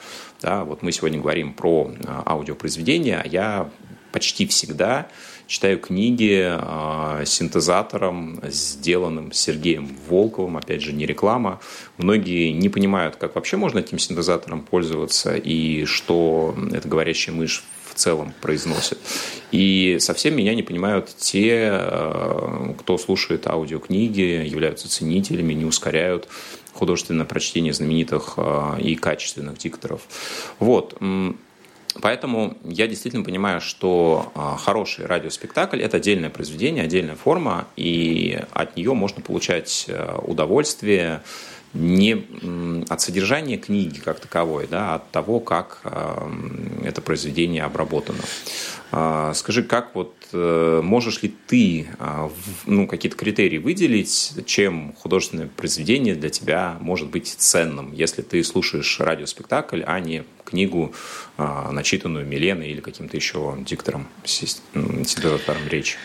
Да, 0.40 0.64
вот 0.64 0.82
мы 0.82 0.92
сегодня 0.92 1.20
говорим 1.20 1.52
про 1.54 1.90
э, 1.90 2.22
аудиопроизведения, 2.26 3.20
а 3.22 3.26
я 3.26 3.70
почти 4.12 4.46
всегда 4.46 5.08
читаю 5.46 5.78
книги 5.78 6.42
э, 6.42 7.24
с 7.24 7.30
синтезатором, 7.30 8.40
сделанным 8.44 9.32
Сергеем 9.32 9.96
Волковым, 10.08 10.56
опять 10.56 10.82
же, 10.82 10.92
не 10.92 11.06
реклама. 11.06 11.60
Многие 11.96 12.50
не 12.50 12.68
понимают, 12.68 13.16
как 13.16 13.34
вообще 13.34 13.56
можно 13.56 13.78
этим 13.78 13.98
синтезатором 13.98 14.62
пользоваться 14.62 15.36
и 15.36 15.84
что 15.84 16.54
это 16.72 16.88
говорящая 16.88 17.34
мышь 17.34 17.64
целом 17.96 18.32
произносит. 18.40 18.98
И 19.52 19.98
совсем 20.00 20.36
меня 20.36 20.54
не 20.54 20.62
понимают 20.62 21.14
те, 21.16 21.68
э, 21.70 22.74
кто 22.78 22.98
слушает 22.98 23.46
аудиокниги, 23.46 24.46
являются 24.46 24.88
ценителями, 24.88 25.54
не 25.54 25.64
ускоряют 25.64 26.28
художественное 26.72 27.24
прочтение 27.24 27.72
знаменитых 27.72 28.34
э, 28.36 28.80
и 28.80 28.94
качественных 28.96 29.58
дикторов. 29.58 30.02
Вот. 30.58 30.98
Поэтому 32.02 32.58
я 32.64 32.86
действительно 32.86 33.24
понимаю, 33.24 33.60
что 33.60 34.30
э, 34.34 34.40
хороший 34.58 35.06
радиоспектакль– 35.06 35.80
это 35.82 35.96
отдельное 35.96 36.30
произведение, 36.30 36.84
отдельная 36.84 37.16
форма, 37.16 37.66
и 37.76 38.38
от 38.52 38.76
нее 38.76 38.92
можно 38.92 39.22
получать 39.22 39.88
удовольствие, 40.22 41.22
не 41.76 42.84
от 42.88 43.00
содержания 43.00 43.58
книги 43.58 43.98
как 43.98 44.20
таковой, 44.20 44.66
да, 44.66 44.92
а 44.92 44.94
от 44.96 45.10
того, 45.10 45.40
как 45.40 45.82
это 46.84 47.00
произведение 47.00 47.64
обработано. 47.64 48.22
А, 48.92 49.34
скажи, 49.34 49.62
как 49.62 49.94
вот 49.94 50.14
э, 50.32 50.80
можешь 50.82 51.22
ли 51.22 51.34
ты 51.46 51.88
а, 51.98 52.30
ну, 52.66 52.86
какие-то 52.86 53.16
критерии 53.16 53.58
выделить, 53.58 54.32
чем 54.46 54.94
художественное 54.94 55.48
произведение 55.48 56.14
для 56.14 56.30
тебя 56.30 56.76
может 56.80 57.08
быть 57.08 57.26
ценным, 57.26 57.92
если 57.92 58.22
ты 58.22 58.42
слушаешь 58.44 59.00
радиоспектакль, 59.00 59.82
а 59.84 59.98
не 59.98 60.24
книгу, 60.44 60.94
а, 61.36 61.72
начитанную 61.72 62.26
Миленой 62.26 62.70
или 62.70 62.80
каким-то 62.80 63.16
еще 63.16 63.56
диктором, 63.66 64.06
синтезатором 64.24 65.66
речи? 65.68 65.96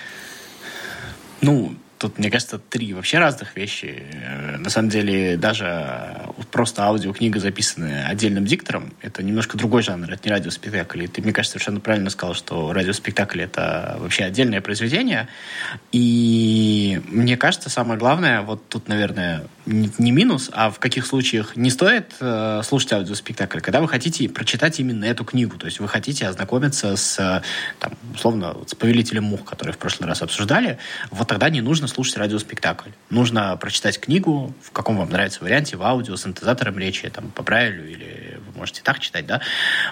Ну, 1.42 1.76
Тут, 2.02 2.18
мне 2.18 2.32
кажется, 2.32 2.58
три 2.58 2.96
вообще 2.96 3.20
разных 3.20 3.56
вещи. 3.56 4.02
Э, 4.12 4.58
на 4.58 4.72
самом 4.72 4.90
деле, 4.90 5.38
даже 5.38 6.32
просто 6.52 6.84
аудиокнига, 6.86 7.40
записанная 7.40 8.08
отдельным 8.08 8.44
диктором, 8.44 8.92
это 9.04 9.22
немножко 9.22 9.56
другой 9.56 9.84
жанр, 9.84 10.12
это 10.12 10.28
не 10.28 10.32
радиоспектакль. 10.32 11.04
И 11.04 11.08
ты, 11.08 11.22
мне 11.22 11.32
кажется, 11.32 11.60
совершенно 11.60 11.80
правильно 11.80 12.10
сказал, 12.10 12.34
что 12.34 12.74
радиоспектакль— 12.74 13.42
это 13.44 13.98
вообще 14.00 14.24
отдельное 14.24 14.62
произведение. 14.62 15.28
И 15.92 17.00
мне 17.06 17.38
кажется, 17.38 17.70
самое 17.70 18.00
главное, 18.00 18.42
вот 18.42 18.68
тут, 18.68 18.88
наверное, 18.88 19.44
не 19.66 20.12
минус, 20.12 20.50
а 20.54 20.72
в 20.72 20.80
каких 20.80 21.06
случаях 21.06 21.56
не 21.56 21.70
стоит 21.70 22.14
э, 22.20 22.62
слушать 22.64 22.94
аудиоспектакль, 22.94 23.60
когда 23.60 23.80
вы 23.80 23.88
хотите 23.88 24.28
прочитать 24.28 24.80
именно 24.80 25.06
эту 25.06 25.24
книгу, 25.24 25.56
то 25.58 25.68
есть 25.68 25.80
вы 25.80 25.88
хотите 25.88 26.26
ознакомиться 26.26 26.96
с, 26.96 27.44
там, 27.80 27.94
условно, 28.16 28.58
с 28.66 28.74
«Повелителем 28.74 29.26
мух», 29.26 29.46
который 29.46 29.72
в 29.72 29.78
прошлый 29.78 30.10
раз 30.10 30.24
обсуждали, 30.24 30.80
вот 31.12 31.28
тогда 31.28 31.50
не 31.50 31.62
нужно 31.62 31.88
слушать 31.92 32.18
радиоспектакль. 32.18 32.90
Нужно 33.10 33.56
прочитать 33.58 34.00
книгу, 34.00 34.54
в 34.62 34.72
каком 34.72 34.98
вам 34.98 35.10
нравится 35.10 35.44
варианте, 35.44 35.78
в 35.78 35.84
аудио, 35.84 36.16
с 36.16 36.24
синтезатором 36.24 36.80
речи, 36.80 37.10
там, 37.10 37.30
по 37.32 37.44
правилу, 37.44 37.86
или 37.86 38.40
вы 38.46 38.58
можете 38.58 38.82
так 38.82 39.00
читать, 39.00 39.26
да? 39.26 39.42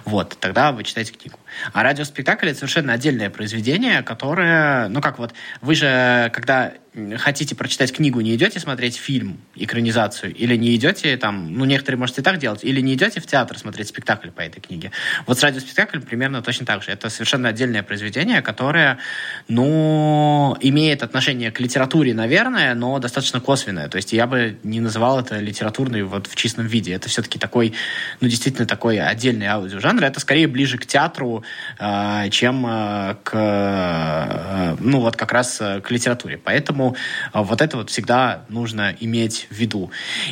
Вот, 0.05 0.37
тогда 0.39 0.71
вы 0.71 0.83
читаете 0.83 1.13
книгу. 1.13 1.37
А 1.73 1.83
радиоспектакль— 1.83 2.47
это 2.49 2.59
совершенно 2.59 2.93
отдельное 2.93 3.29
произведение, 3.29 4.01
которое, 4.01 4.87
ну 4.89 5.01
как 5.01 5.19
вот, 5.19 5.33
вы 5.61 5.75
же, 5.75 6.31
когда 6.33 6.73
хотите 7.17 7.55
прочитать 7.55 7.93
книгу, 7.93 8.19
не 8.21 8.35
идете 8.35 8.59
смотреть 8.59 8.95
фильм, 8.95 9.39
экранизацию, 9.55 10.33
или 10.33 10.55
не 10.55 10.75
идете 10.75 11.15
там, 11.17 11.53
ну, 11.53 11.65
некоторые 11.65 11.99
можете 11.99 12.21
так 12.21 12.39
делать, 12.39 12.63
или 12.63 12.81
не 12.81 12.95
идете 12.95 13.19
в 13.19 13.27
театр 13.27 13.57
смотреть 13.59 13.89
спектакль 13.89 14.29
по 14.29 14.41
этой 14.41 14.59
книге. 14.59 14.91
Вот 15.27 15.37
с 15.37 15.43
радиоспектаклем 15.43 16.01
примерно 16.01 16.41
точно 16.41 16.65
так 16.65 16.81
же. 16.83 16.91
Это 16.91 17.09
совершенно 17.09 17.49
отдельное 17.49 17.83
произведение, 17.83 18.41
которое, 18.41 18.97
ну, 19.47 20.57
имеет 20.61 21.03
отношение 21.03 21.51
к 21.51 21.59
литературе, 21.59 22.13
наверное, 22.13 22.73
но 22.73 22.97
достаточно 22.99 23.39
косвенное. 23.39 23.87
То 23.87 23.97
есть 23.97 24.11
я 24.13 24.25
бы 24.25 24.57
не 24.63 24.79
называл 24.79 25.19
это 25.19 25.39
литературной 25.39 26.01
вот 26.03 26.27
в 26.27 26.35
чистом 26.35 26.65
виде. 26.65 26.93
Это 26.93 27.07
все-таки 27.07 27.37
такой, 27.37 27.73
ну, 28.19 28.27
действительно 28.27 28.65
такой 28.65 28.99
отдельный 28.99 29.47
аудиожанр. 29.47 30.03
Это 30.03 30.19
скорее 30.19 30.47
ближе 30.47 30.77
к 30.77 30.87
театру, 30.87 31.43
э, 31.79 32.29
чем 32.31 32.65
э, 32.65 33.15
к, 33.23 33.31
э, 33.35 34.75
ну, 34.79 35.01
вот 35.01 35.15
как 35.15 35.31
раз 35.31 35.57
к 35.57 35.91
литературе. 35.91 36.37
Поэтому 36.37 36.78
а, 37.31 37.43
вот 37.43 37.61
это 37.61 37.77
вот 37.77 37.89
всегда 37.89 38.45
нужно 38.49 38.95
иметь 38.99 39.47
в 39.49 39.55
виду. 39.55 39.91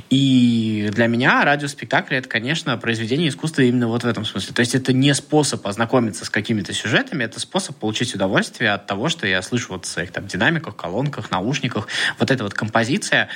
И 0.09 0.89
для 0.93 1.07
меня 1.07 1.43
радиоспектакль— 1.43 2.15
это, 2.15 2.29
конечно, 2.29 2.77
произведение 2.77 3.29
искусства 3.29 3.61
именно 3.61 3.87
вот 3.87 4.03
в 4.03 4.07
этом 4.07 4.25
смысле. 4.25 4.53
То 4.53 4.61
есть 4.61 4.75
это 4.75 4.93
не 4.93 5.13
способ 5.13 5.65
ознакомиться 5.65 6.25
с 6.25 6.29
какими-то 6.29 6.73
сюжетами, 6.73 7.23
это 7.23 7.39
способ 7.39 7.75
получить 7.77 8.13
удовольствие 8.15 8.71
от 8.71 8.85
того, 8.85 9.09
что 9.09 9.27
я 9.27 9.41
слышу 9.41 9.73
вот 9.73 9.85
в 9.85 9.89
своих 9.89 10.11
там 10.11 10.27
динамиках, 10.27 10.75
колонках, 10.75 11.31
наушниках. 11.31 11.87
Вот 12.19 12.31
эта 12.31 12.43
вот 12.43 12.53
композиция. 12.53 13.29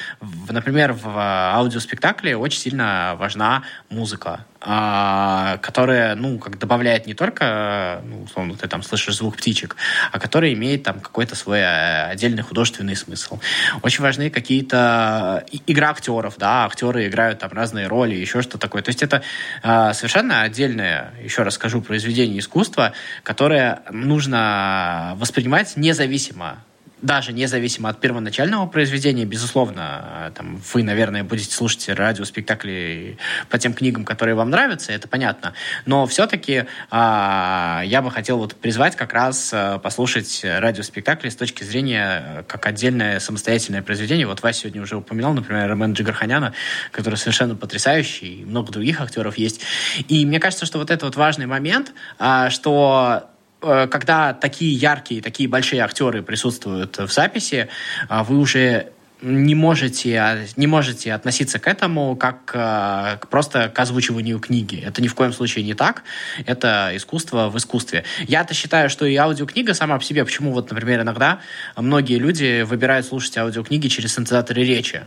Например, 0.50 0.94
в 0.94 1.56
аудиоспектакле 1.56 2.36
очень 2.38 2.60
сильно 2.60 3.16
важна 3.18 3.64
музыка. 3.90 4.46
А, 4.64 5.58
которая, 5.58 6.14
ну, 6.14 6.38
как 6.38 6.60
добавляет 6.60 7.08
не 7.08 7.16
только, 7.16 8.00
ну, 8.06 8.22
условно, 8.24 8.56
ты 8.56 8.68
там 8.68 8.84
слышишь 8.84 9.16
звук 9.16 9.38
птичек, 9.38 9.76
а 10.12 10.20
которая 10.20 10.54
имеет 10.54 10.84
там 10.84 11.00
какой-то 11.00 11.36
свой 11.36 11.60
э, 11.60 12.12
отдельный 12.12 12.44
художественный 12.44 12.96
смысл. 12.96 13.40
Очень 13.82 14.04
важны 14.04 14.30
какие-то 14.30 15.44
игра 15.66 15.90
актеров, 15.90 16.36
да, 16.38 16.66
актеры 16.66 17.08
играют 17.08 17.40
там 17.40 17.52
разные 17.54 17.88
роли, 17.88 18.14
еще 18.14 18.44
что 18.44 18.60
такое. 18.60 18.84
То 18.84 18.90
есть 18.90 19.02
это 19.02 19.24
э, 19.64 19.94
совершенно 19.94 20.44
отдельное, 20.44 21.12
еще 21.24 21.42
раз 21.42 21.56
скажу, 21.56 21.82
произведение 21.82 22.38
искусства, 22.38 22.94
которое 23.24 23.82
нужно 23.90 25.14
воспринимать 25.18 25.76
независимо 25.76 26.64
даже 27.02 27.34
независимо 27.34 27.90
от 27.90 28.00
первоначального 28.00 28.66
произведения, 28.68 29.26
безусловно, 29.26 30.32
там, 30.36 30.62
вы, 30.74 30.84
наверное, 30.84 31.24
будете 31.24 31.54
слушать 31.54 31.90
радиоспектакли 31.90 33.18
по 33.50 33.58
тем 33.58 33.74
книгам, 33.74 34.06
которые 34.06 34.36
вам 34.36 34.50
нравятся, 34.50 34.92
это 34.92 35.08
понятно. 35.08 35.54
Но 35.86 36.06
все-таки 36.06 36.66
а, 36.90 37.82
я 37.86 38.02
бы 38.02 38.12
хотел 38.12 38.38
вот 38.38 38.56
призвать 38.56 38.96
как 38.96 39.14
раз 39.14 39.52
а, 39.54 39.80
послушать 39.80 40.42
радиоспектакли 40.44 41.30
с 41.30 41.36
точки 41.36 41.64
зрения 41.64 42.24
э, 42.26 42.44
как 42.48 42.66
отдельное 42.66 43.20
самостоятельное 43.20 43.82
произведение. 43.82 44.28
Вот 44.28 44.42
Вася 44.44 44.62
сегодня 44.62 44.82
уже 44.82 44.98
упоминал, 44.98 45.34
например, 45.34 45.70
Ромен 45.70 45.94
Джигарханяна, 45.94 46.54
который 46.92 47.16
совершенно 47.16 47.56
потрясающий, 47.56 48.42
и 48.42 48.46
много 48.46 48.72
других 48.72 49.02
актеров 49.02 49.38
есть. 49.38 49.62
И 50.08 50.26
мне 50.26 50.40
кажется, 50.40 50.66
что 50.66 50.78
вот 50.78 50.92
это 50.92 51.06
вот 51.06 51.16
важный 51.16 51.46
момент, 51.48 51.94
а, 52.20 52.50
что 52.50 52.92
Э, 53.12 53.31
когда 53.62 54.34
такие 54.34 54.74
яркие, 54.74 55.22
такие 55.22 55.48
большие 55.48 55.82
актеры 55.82 56.24
присутствуют 56.24 56.98
в 56.98 57.12
записи, 57.12 57.70
а 58.10 58.24
вы 58.24 58.40
уже 58.40 58.92
не 59.22 59.56
можете, 59.56 60.18
а, 60.18 60.46
не 60.56 60.68
можете 60.68 61.14
относиться 61.14 61.60
к 61.60 61.68
этому 61.68 62.16
как 62.16 62.52
э, 62.54 63.18
просто 63.30 63.70
к 63.70 63.78
озвучиванию 63.78 64.40
книги. 64.40 64.82
Это 64.84 65.02
ни 65.02 65.08
в 65.08 65.16
коем 65.16 65.32
случае 65.32 65.64
не 65.64 65.74
так. 65.74 66.04
Это 66.46 66.92
искусство 66.96 67.50
в 67.50 67.58
искусстве. 67.58 68.04
Я-то 68.28 68.54
считаю, 68.54 68.90
что 68.90 69.06
и 69.06 69.16
аудиокнига 69.16 69.74
сама 69.74 69.98
по 69.98 70.04
себе, 70.04 70.26
почему 70.26 70.52
вот, 70.52 70.72
например, 70.72 71.02
иногда 71.02 71.40
многие 71.76 72.18
люди 72.18 72.64
выбирают 72.64 73.06
слушать 73.06 73.38
аудиокниги 73.38 73.88
через 73.88 74.16
синтезаторы 74.16 74.64
речи. 74.64 75.02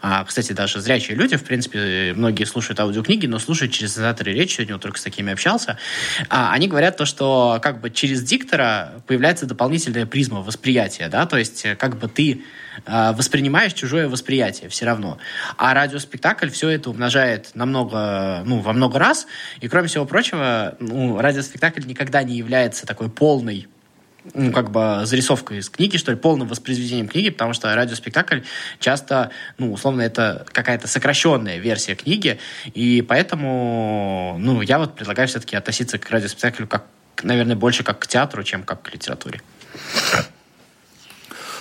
А, 0.00 0.24
кстати, 0.24 0.52
даже 0.52 0.80
зрячие 0.80 1.16
люди, 1.16 1.36
в 1.36 1.44
принципе, 1.44 2.12
многие 2.14 2.44
слушают 2.44 2.78
аудиокниги, 2.80 3.26
но 3.26 3.38
слушают 3.38 3.72
через 3.72 3.92
синтезаторы 3.92 4.32
речи. 4.32 4.56
Сегодня 4.56 4.74
вот 4.74 4.82
только 4.82 4.98
с 4.98 5.02
такими 5.02 5.32
общался. 5.32 5.78
А, 6.28 6.52
они 6.52 6.68
говорят 6.68 6.96
то, 6.96 7.04
что 7.04 7.58
как 7.62 7.80
бы 7.80 7.90
через 7.90 8.22
диктора 8.22 9.02
появляется 9.06 9.46
дополнительная 9.46 10.06
призма 10.06 10.40
восприятия, 10.42 11.08
да, 11.08 11.26
то 11.26 11.36
есть 11.36 11.66
как 11.78 11.98
бы 11.98 12.08
ты 12.08 12.42
а, 12.84 13.12
воспринимаешь 13.12 13.72
чужое 13.72 14.08
восприятие 14.08 14.68
все 14.68 14.84
равно. 14.84 15.18
А 15.56 15.72
радиоспектакль 15.74 16.50
все 16.50 16.68
это 16.68 16.90
умножает 16.90 17.50
намного, 17.54 18.42
ну, 18.44 18.60
во 18.60 18.72
много 18.72 18.98
раз. 18.98 19.26
И, 19.60 19.68
кроме 19.68 19.88
всего 19.88 20.04
прочего, 20.04 20.76
ну, 20.80 21.20
радиоспектакль 21.20 21.82
никогда 21.86 22.22
не 22.22 22.36
является 22.36 22.86
такой 22.86 23.08
полной 23.08 23.68
ну, 24.34 24.52
как 24.52 24.70
бы 24.70 25.02
зарисовкой 25.04 25.58
из 25.58 25.68
книги, 25.68 25.96
что 25.96 26.12
ли, 26.12 26.18
полным 26.18 26.48
воспроизведением 26.48 27.08
книги, 27.08 27.30
потому 27.30 27.52
что 27.52 27.74
радиоспектакль 27.74 28.40
часто, 28.78 29.30
ну, 29.58 29.72
условно, 29.72 30.02
это 30.02 30.46
какая-то 30.52 30.88
сокращенная 30.88 31.58
версия 31.58 31.94
книги, 31.94 32.38
и 32.74 33.02
поэтому, 33.02 34.36
ну, 34.38 34.60
я 34.62 34.78
вот 34.78 34.94
предлагаю 34.94 35.28
все-таки 35.28 35.56
относиться 35.56 35.98
к 35.98 36.10
радиоспектаклю 36.10 36.66
как, 36.66 36.86
наверное, 37.22 37.56
больше 37.56 37.82
как 37.82 37.98
к 37.98 38.06
театру, 38.06 38.42
чем 38.42 38.62
как 38.62 38.82
к 38.82 38.92
литературе. 38.92 39.40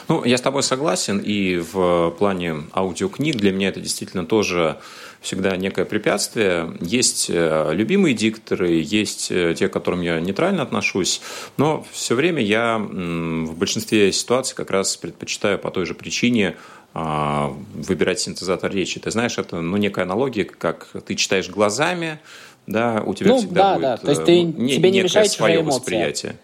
Ну, 0.07 0.23
я 0.23 0.37
с 0.37 0.41
тобой 0.41 0.61
согласен, 0.61 1.17
и 1.17 1.57
в 1.57 2.11
плане 2.11 2.63
аудиокниг 2.73 3.37
для 3.37 3.51
меня 3.51 3.69
это 3.69 3.79
действительно 3.79 4.25
тоже 4.25 4.79
всегда 5.25 5.57
некое 5.57 5.85
препятствие. 5.85 6.77
Есть 6.79 7.29
э, 7.29 7.71
любимые 7.73 8.13
дикторы, 8.13 8.73
есть 8.73 9.31
э, 9.31 9.55
те, 9.57 9.67
к 9.67 9.73
которым 9.73 10.01
я 10.01 10.19
нейтрально 10.19 10.61
отношусь, 10.61 11.21
но 11.57 11.85
все 11.91 12.15
время 12.15 12.41
я 12.41 12.77
в 12.77 13.57
большинстве 13.57 14.11
ситуаций 14.11 14.55
как 14.55 14.69
раз 14.69 14.95
предпочитаю 14.97 15.57
по 15.57 15.71
той 15.71 15.85
же 15.85 15.95
причине 15.95 16.55
а, 16.93 17.53
выбирать 17.73 18.19
синтезатор 18.19 18.71
речи. 18.71 18.99
Ты 18.99 19.11
знаешь, 19.11 19.37
это 19.37 19.59
ну, 19.59 19.75
некая 19.77 20.03
аналогия, 20.03 20.45
как 20.45 20.87
ты 21.05 21.15
читаешь 21.15 21.49
глазами, 21.49 22.19
да, 22.67 23.03
у 23.05 23.13
тебя 23.13 23.31
ну, 23.31 23.37
всегда 23.39 23.61
да, 23.61 23.73
будет 23.73 23.81
да. 23.81 23.97
То 23.97 24.09
есть 24.11 24.23
ты, 24.25 24.39
э, 24.39 24.43
не, 24.43 24.75
тебе 24.75 24.91
не 24.91 25.01
мешает 25.01 25.31
свое 25.31 25.61
восприятие. 25.61 26.35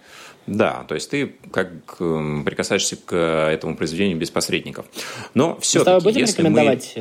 Да, 0.47 0.85
то 0.87 0.95
есть 0.95 1.09
ты 1.09 1.35
как 1.51 1.69
эм, 1.99 2.43
прикасаешься 2.43 2.95
к 2.95 3.15
этому 3.15 3.77
произведению 3.77 4.17
без 4.17 4.31
посредников. 4.31 4.87
Но 5.35 5.53
Мы 5.53 5.61
все-таки, 5.61 6.19
если 6.19 6.41
рекомендовать 6.41 6.93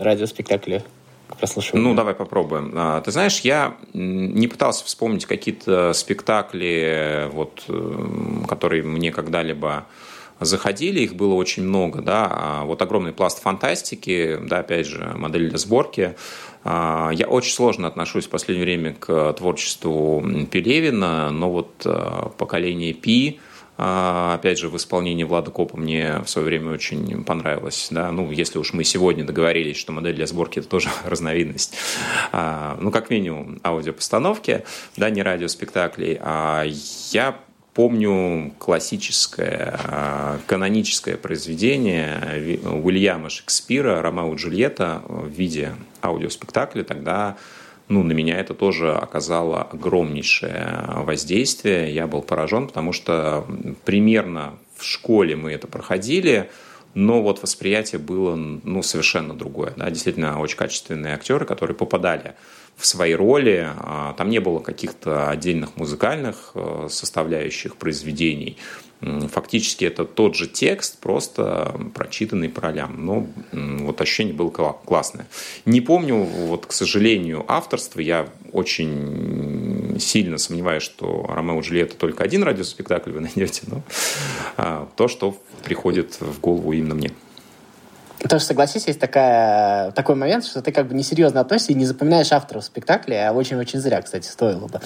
э, 0.00 0.04
радиоспектакли 0.04 0.82
к 1.28 1.36
прослушиванию? 1.36 1.88
Ну, 1.88 1.94
давай 1.94 2.14
попробуем. 2.14 2.72
А, 2.74 3.00
Ты 3.00 3.10
знаешь, 3.10 3.40
я 3.40 3.76
не 3.92 4.48
пытался 4.48 4.84
вспомнить 4.84 5.26
какие-то 5.26 5.92
спектакли, 5.92 7.28
вот, 7.32 7.64
эм, 7.68 8.44
которые 8.48 8.82
мне 8.82 9.12
когда-либо 9.12 9.86
заходили, 10.40 11.00
их 11.00 11.14
было 11.14 11.34
очень 11.34 11.62
много, 11.62 12.00
да, 12.00 12.26
а 12.30 12.64
вот 12.64 12.80
огромный 12.80 13.12
пласт 13.12 13.42
фантастики, 13.42 14.38
да, 14.42 14.60
опять 14.60 14.86
же, 14.86 15.12
модель 15.16 15.50
для 15.50 15.58
сборки. 15.58 16.14
А, 16.64 17.10
Я 17.12 17.26
очень 17.26 17.52
сложно 17.52 17.86
отношусь 17.86 18.26
в 18.26 18.30
последнее 18.30 18.64
время 18.64 18.94
к 18.98 19.32
творчеству 19.34 20.24
Пелевина, 20.50 21.30
но 21.30 21.50
вот 21.50 21.70
а, 21.84 22.30
поколение 22.38 22.94
Пи, 22.94 23.38
опять 23.82 24.58
же, 24.58 24.68
в 24.68 24.76
исполнении 24.76 25.24
Влада 25.24 25.50
Копа 25.50 25.78
мне 25.78 26.18
в 26.24 26.28
свое 26.28 26.46
время 26.46 26.72
очень 26.72 27.24
понравилось. 27.24 27.88
Да? 27.90 28.12
Ну, 28.12 28.30
если 28.30 28.58
уж 28.58 28.74
мы 28.74 28.84
сегодня 28.84 29.24
договорились, 29.24 29.78
что 29.78 29.92
модель 29.92 30.14
для 30.14 30.26
сборки– 30.26 30.58
это 30.60 30.68
тоже 30.68 30.90
разновидность, 31.04 31.74
а, 32.32 32.76
ну, 32.80 32.90
как 32.90 33.08
минимум, 33.08 33.58
аудиопостановки, 33.64 34.64
да, 34.96 35.08
не 35.08 35.22
радиоспектаклей. 35.22 36.18
А 36.20 36.64
я 37.12 37.38
помню 37.72 38.52
классическое, 38.58 39.80
а, 39.84 40.40
каноническое 40.46 41.16
произведение 41.16 42.60
Уильяма 42.64 43.30
Шекспира 43.30 44.02
«Ромео 44.02 44.34
и 44.34 44.36
Джульетта» 44.36 45.02
в 45.06 45.28
виде 45.28 45.72
аудиоспектакля. 46.02 46.84
Тогда 46.84 47.38
ну, 47.90 48.04
на 48.04 48.12
меня 48.12 48.38
это 48.38 48.54
тоже 48.54 48.92
оказало 48.92 49.62
огромнейшее 49.62 51.02
воздействие. 51.04 51.92
Я 51.92 52.06
был 52.06 52.22
поражен, 52.22 52.68
потому 52.68 52.92
что 52.92 53.44
примерно 53.84 54.54
в 54.76 54.84
школе 54.84 55.34
мы 55.34 55.50
это 55.50 55.66
проходили, 55.66 56.48
но 56.94 57.20
вот 57.20 57.42
восприятие 57.42 57.98
было 57.98 58.36
ну, 58.36 58.82
совершенно 58.82 59.34
другое. 59.34 59.72
Да? 59.76 59.90
Действительно, 59.90 60.40
очень 60.40 60.56
качественные 60.56 61.14
актеры, 61.14 61.44
которые 61.44 61.76
попадали 61.76 62.34
в 62.76 62.86
свои 62.86 63.12
роли. 63.12 63.68
А, 63.76 64.14
Там 64.14 64.30
не 64.30 64.38
было 64.38 64.60
каких-то 64.60 65.28
отдельных 65.28 65.76
музыкальных 65.76 66.52
э, 66.54 66.86
составляющих 66.88 67.74
произведений. 67.74 68.56
Фактически 69.00 69.84
это 69.84 70.04
тот 70.04 70.34
же 70.34 70.46
текст, 70.46 70.98
просто 70.98 71.80
прочитанный 71.94 72.48
по 72.48 72.60
ролям. 72.60 73.06
Но 73.06 73.26
вот 73.52 74.00
ощущение 74.00 74.34
было 74.34 74.50
кла- 74.50 74.76
классное. 74.84 75.26
Не 75.64 75.80
помню, 75.80 76.16
вот, 76.16 76.66
к 76.66 76.72
сожалению, 76.72 77.44
авторство. 77.48 78.00
Я 78.00 78.28
очень 78.52 79.96
сильно 79.98 80.38
сомневаюсь, 80.38 80.82
что 80.82 81.26
Ромео 81.28 81.60
и 81.60 81.62
Джульетта 81.62 81.96
только 81.96 82.24
один 82.24 82.42
радиоспектакль 82.42 83.12
вы 83.12 83.20
найдете, 83.20 83.62
но 83.66 83.82
а, 84.56 84.88
то, 84.96 85.08
что 85.08 85.36
приходит 85.64 86.20
в 86.20 86.40
голову 86.40 86.72
именно 86.72 86.94
мне. 86.94 87.10
Тоже 88.28 88.44
согласись, 88.44 88.86
есть 88.86 89.00
такая, 89.00 89.92
такой 89.92 90.14
момент, 90.14 90.44
что 90.44 90.60
ты 90.60 90.72
как 90.72 90.88
бы 90.88 90.94
несерьезно 90.94 91.40
относишься 91.40 91.72
и 91.72 91.74
не 91.74 91.86
запоминаешь 91.86 92.30
авторов 92.32 92.64
спектакля, 92.64 93.28
а 93.28 93.32
очень-очень 93.32 93.80
зря, 93.80 94.02
кстати, 94.02 94.28
стоило 94.28 94.66
бы 94.66 94.80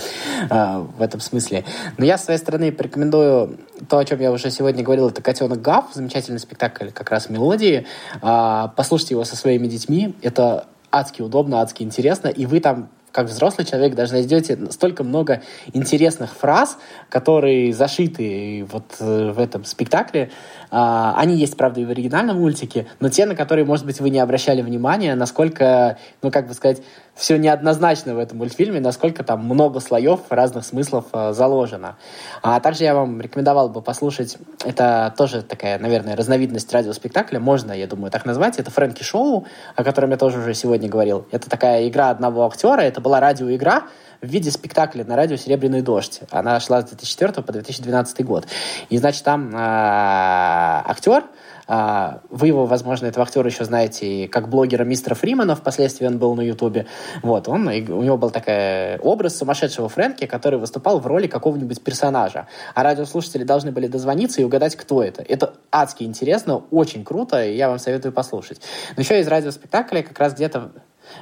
а, 0.50 0.78
в 0.78 1.02
этом 1.02 1.20
смысле. 1.20 1.64
Но 1.98 2.04
я, 2.04 2.16
с 2.16 2.24
своей 2.24 2.38
стороны, 2.38 2.70
порекомендую 2.70 3.58
то, 3.88 3.98
о 3.98 4.04
чем 4.04 4.20
я 4.20 4.30
уже 4.30 4.50
сегодня 4.50 4.84
говорил, 4.84 5.08
это 5.08 5.20
«Котенок 5.20 5.60
Гав», 5.60 5.86
замечательный 5.92 6.38
спектакль 6.38 6.90
как 6.90 7.10
раз 7.10 7.28
мелодии. 7.28 7.86
А, 8.22 8.68
послушайте 8.76 9.14
его 9.14 9.24
со 9.24 9.36
своими 9.36 9.66
детьми, 9.66 10.14
это 10.22 10.66
адски 10.92 11.22
удобно, 11.22 11.60
адски 11.60 11.82
интересно, 11.82 12.28
и 12.28 12.46
вы 12.46 12.60
там 12.60 12.88
как 13.14 13.28
взрослый 13.28 13.64
человек 13.64 13.94
даже 13.94 14.14
найдете 14.14 14.58
столько 14.70 15.04
много 15.04 15.40
интересных 15.72 16.34
фраз, 16.34 16.76
которые 17.08 17.72
зашиты 17.72 18.66
вот 18.70 18.96
э, 18.98 19.30
в 19.30 19.38
этом 19.38 19.64
спектакле. 19.64 20.32
А, 20.76 21.14
Они 21.16 21.36
есть, 21.36 21.56
правда, 21.56 21.80
и 21.80 21.84
в 21.84 21.90
оригинальном 21.90 22.40
мультике, 22.40 22.88
но 22.98 23.08
те, 23.08 23.26
на 23.26 23.36
которые, 23.36 23.64
может 23.64 23.86
быть, 23.86 24.00
вы 24.00 24.10
не 24.10 24.18
обращали 24.18 24.60
внимания, 24.60 25.14
насколько, 25.14 25.98
ну, 26.20 26.32
как 26.32 26.48
бы 26.48 26.54
сказать, 26.54 26.82
все 27.14 27.36
неоднозначно 27.36 28.16
в 28.16 28.18
этом 28.18 28.38
мультфильме, 28.38 28.80
насколько 28.80 29.22
там 29.22 29.44
много 29.44 29.78
слоев 29.78 30.22
разных 30.30 30.64
смыслов 30.64 31.04
э, 31.12 31.32
заложено. 31.32 31.96
А 32.42 32.58
также 32.58 32.82
я 32.82 32.96
вам 32.96 33.20
рекомендовал 33.20 33.68
бы 33.68 33.82
послушать, 33.82 34.36
это 34.64 35.14
тоже 35.16 35.42
такая, 35.42 35.78
наверное, 35.78 36.16
разновидность 36.16 36.72
радиоспектакля, 36.72 37.38
можно, 37.38 37.70
я 37.70 37.86
думаю, 37.86 38.10
так 38.10 38.24
назвать, 38.24 38.58
это 38.58 38.72
Фрэнки 38.72 39.04
Шоу, 39.04 39.46
о 39.76 39.84
котором 39.84 40.10
я 40.10 40.16
тоже 40.16 40.40
уже 40.40 40.54
сегодня 40.54 40.88
говорил. 40.88 41.24
Это 41.30 41.48
такая 41.48 41.86
игра 41.86 42.10
одного 42.10 42.46
актера, 42.46 42.80
это 42.80 43.00
была 43.00 43.20
радиоигра, 43.20 43.84
в 44.24 44.30
виде 44.30 44.50
спектакля 44.50 45.04
на 45.04 45.16
радио 45.16 45.36
«Серебряный 45.36 45.82
дождь». 45.82 46.20
Она 46.30 46.58
шла 46.60 46.80
с 46.82 46.86
2004 46.86 47.42
по 47.42 47.52
2012 47.52 48.24
год. 48.24 48.46
И, 48.88 48.98
значит, 48.98 49.24
там 49.24 49.50
э, 49.50 49.56
актер, 49.56 51.24
а, 51.66 52.20
Вы 52.28 52.48
его, 52.48 52.66
возможно, 52.66 53.06
этого 53.06 53.24
актера 53.24 53.48
еще 53.48 53.64
знаете 53.64 54.28
как 54.28 54.48
блогера 54.48 54.84
мистера 54.84 55.14
Фримана, 55.14 55.56
впоследствии 55.56 56.06
он 56.06 56.18
был 56.18 56.34
на 56.34 56.42
Ютубе. 56.42 56.86
Вот, 57.22 57.48
он, 57.48 57.66
у 57.66 58.02
него 58.02 58.18
был 58.18 58.30
такой 58.30 58.98
образ 58.98 59.38
сумасшедшего 59.38 59.88
Фрэнки, 59.88 60.26
который 60.26 60.58
выступал 60.58 61.00
в 61.00 61.06
роли 61.06 61.26
какого-нибудь 61.26 61.82
персонажа. 61.82 62.48
А 62.74 62.82
радиослушатели 62.82 63.44
должны 63.44 63.72
были 63.72 63.86
дозвониться 63.86 64.40
и 64.42 64.44
угадать, 64.44 64.76
кто 64.76 65.02
это. 65.02 65.22
Это 65.22 65.54
адски 65.70 66.04
интересно, 66.04 66.62
очень 66.70 67.04
круто, 67.04 67.42
и 67.42 67.56
я 67.56 67.68
вам 67.68 67.78
советую 67.78 68.12
послушать. 68.12 68.60
Но 68.96 69.02
еще 69.02 69.18
из 69.20 69.26
радиоспектакля 69.26 70.02
как 70.02 70.18
раз 70.18 70.34
где-то 70.34 70.70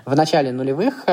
в 0.04 0.16
начале 0.16 0.52
нулевых 0.52 1.04
э, 1.06 1.12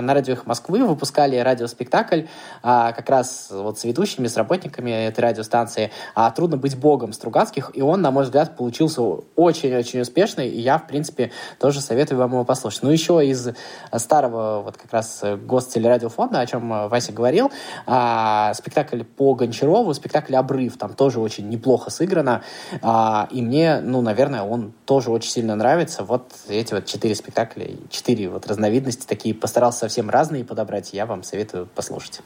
на 0.00 0.14
радио 0.14 0.34
«Эхо 0.34 0.42
Москвы» 0.46 0.84
выпускали 0.84 1.36
радиоспектакль 1.36 2.20
э, 2.20 2.26
как 2.62 3.08
раз 3.08 3.48
вот 3.50 3.78
с 3.78 3.84
ведущими, 3.84 4.26
с 4.26 4.36
работниками 4.36 4.90
этой 4.90 5.20
радиостанции 5.20 5.90
а 6.14 6.30
«Трудно 6.30 6.56
быть 6.56 6.76
богом» 6.76 7.12
Стругацких, 7.12 7.70
и 7.74 7.82
он, 7.82 8.00
на 8.02 8.10
мой 8.10 8.24
взгляд, 8.24 8.56
получился 8.56 9.02
очень-очень 9.02 10.00
успешный, 10.00 10.48
и 10.48 10.60
я, 10.60 10.78
в 10.78 10.86
принципе, 10.86 11.30
тоже 11.58 11.80
советую 11.80 12.18
вам 12.18 12.32
его 12.32 12.44
послушать. 12.44 12.82
Ну, 12.82 12.90
еще 12.90 13.26
из 13.26 13.48
старого 13.96 14.62
вот 14.62 14.76
как 14.76 14.92
раз 14.92 15.22
гостелерадиофонда, 15.22 16.40
о 16.40 16.46
чем 16.46 16.88
Вася 16.88 17.12
говорил, 17.12 17.50
э, 17.86 18.52
спектакль 18.54 19.02
по 19.02 19.34
Гончарову, 19.34 19.92
спектакль 19.94 20.34
«Обрыв», 20.36 20.76
там 20.76 20.94
тоже 20.94 21.20
очень 21.20 21.48
неплохо 21.48 21.90
сыграно, 21.90 22.42
э, 22.72 23.26
и 23.30 23.42
мне, 23.42 23.80
ну, 23.80 24.00
наверное, 24.02 24.42
он 24.42 24.72
тоже 24.84 25.10
очень 25.10 25.30
сильно 25.30 25.56
нравится. 25.56 26.04
Вот 26.04 26.32
эти 26.48 26.74
вот 26.74 26.86
четыре 26.86 27.14
спектакля, 27.14 27.66
четыре 27.90 28.28
вот 28.28 28.46
разновидности 28.46 29.06
такие, 29.06 29.34
постарался 29.34 29.80
совсем 29.80 30.10
разные 30.10 30.44
подобрать, 30.44 30.92
я 30.92 31.06
вам 31.06 31.22
советую 31.22 31.66
послушать. 31.66 32.20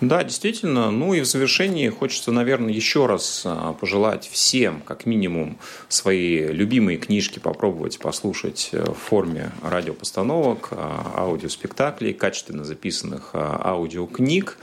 Да, 0.00 0.22
действительно. 0.22 0.92
Ну 0.92 1.12
и 1.12 1.20
в 1.20 1.24
завершении 1.24 1.88
хочется, 1.88 2.30
наверное, 2.30 2.72
еще 2.72 3.06
раз 3.06 3.42
а, 3.44 3.72
пожелать 3.72 4.28
всем, 4.30 4.80
как 4.80 5.06
минимум, 5.06 5.58
свои 5.88 6.46
любимые 6.46 6.98
книжки 6.98 7.40
попробовать 7.40 7.98
послушать 7.98 8.70
в 8.72 8.94
форме 8.94 9.50
радиопостановок, 9.60 10.68
а, 10.70 11.14
аудиоспектаклей, 11.16 12.14
качественно 12.14 12.64
записанных 12.64 13.30
а, 13.32 13.60
аудиокниг. 13.64 14.58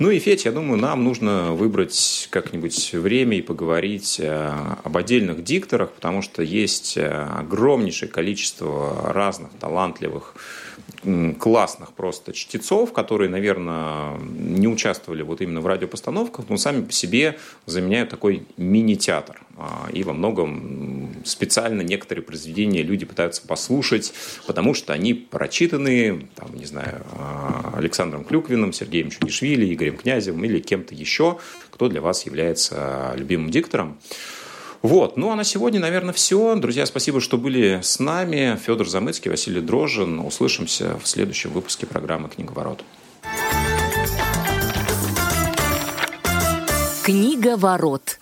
Ну 0.00 0.10
и, 0.10 0.18
Федь, 0.18 0.44
я 0.44 0.50
думаю, 0.50 0.80
нам 0.80 1.04
нужно 1.04 1.52
выбрать 1.52 2.26
как-нибудь 2.30 2.92
время 2.92 3.38
и 3.38 3.42
поговорить 3.42 4.20
об 4.20 4.96
отдельных 4.96 5.44
дикторах, 5.44 5.92
потому 5.92 6.20
что 6.20 6.42
есть 6.42 6.98
огромнейшее 6.98 8.08
количество 8.08 9.12
разных 9.12 9.50
талантливых 9.60 10.34
классных 11.38 11.92
просто 11.92 12.32
чтецов, 12.32 12.92
которые, 12.92 13.30
наверное, 13.30 14.18
не 14.18 14.68
участвовали 14.68 15.22
вот 15.22 15.40
именно 15.40 15.60
в 15.60 15.66
радиопостановках, 15.66 16.48
но 16.48 16.56
сами 16.56 16.84
по 16.84 16.92
себе 16.92 17.38
заменяют 17.66 18.10
такой 18.10 18.46
мини-театр. 18.56 19.40
И 19.92 20.02
во 20.02 20.12
многом 20.12 21.10
специально 21.24 21.82
некоторые 21.82 22.24
произведения 22.24 22.82
люди 22.82 23.04
пытаются 23.04 23.46
послушать, 23.46 24.12
потому 24.46 24.74
что 24.74 24.92
они 24.92 25.12
прочитаны, 25.12 26.28
там, 26.34 26.54
не 26.54 26.64
знаю, 26.64 27.04
а, 27.12 27.74
Александром 27.76 28.24
Клюквиным, 28.24 28.72
Сергеем 28.72 29.10
Чунишвили, 29.10 29.72
Игорем 29.72 29.96
Князевым 29.96 30.44
или 30.44 30.60
кем-то 30.60 30.94
еще, 30.94 31.38
кто 31.70 31.88
для 31.88 32.00
вас 32.00 32.24
является 32.24 33.14
любимым 33.16 33.50
диктором. 33.50 33.98
Вот. 34.82 35.16
Ну, 35.16 35.30
а 35.30 35.36
на 35.36 35.44
сегодня, 35.44 35.78
наверное, 35.78 36.14
все. 36.14 36.54
Друзья, 36.56 36.86
спасибо, 36.86 37.20
что 37.20 37.36
были 37.36 37.80
с 37.82 37.98
нами. 37.98 38.58
Федор 38.64 38.88
Замыцкий, 38.88 39.30
Василий 39.30 39.60
Дрожин. 39.60 40.20
Услышимся 40.20 40.98
в 40.98 41.06
следующем 41.06 41.50
выпуске 41.50 41.86
программы 41.86 42.28
«Книговорот». 42.28 42.82
Книга 47.04 47.56
ворот. 47.56 48.18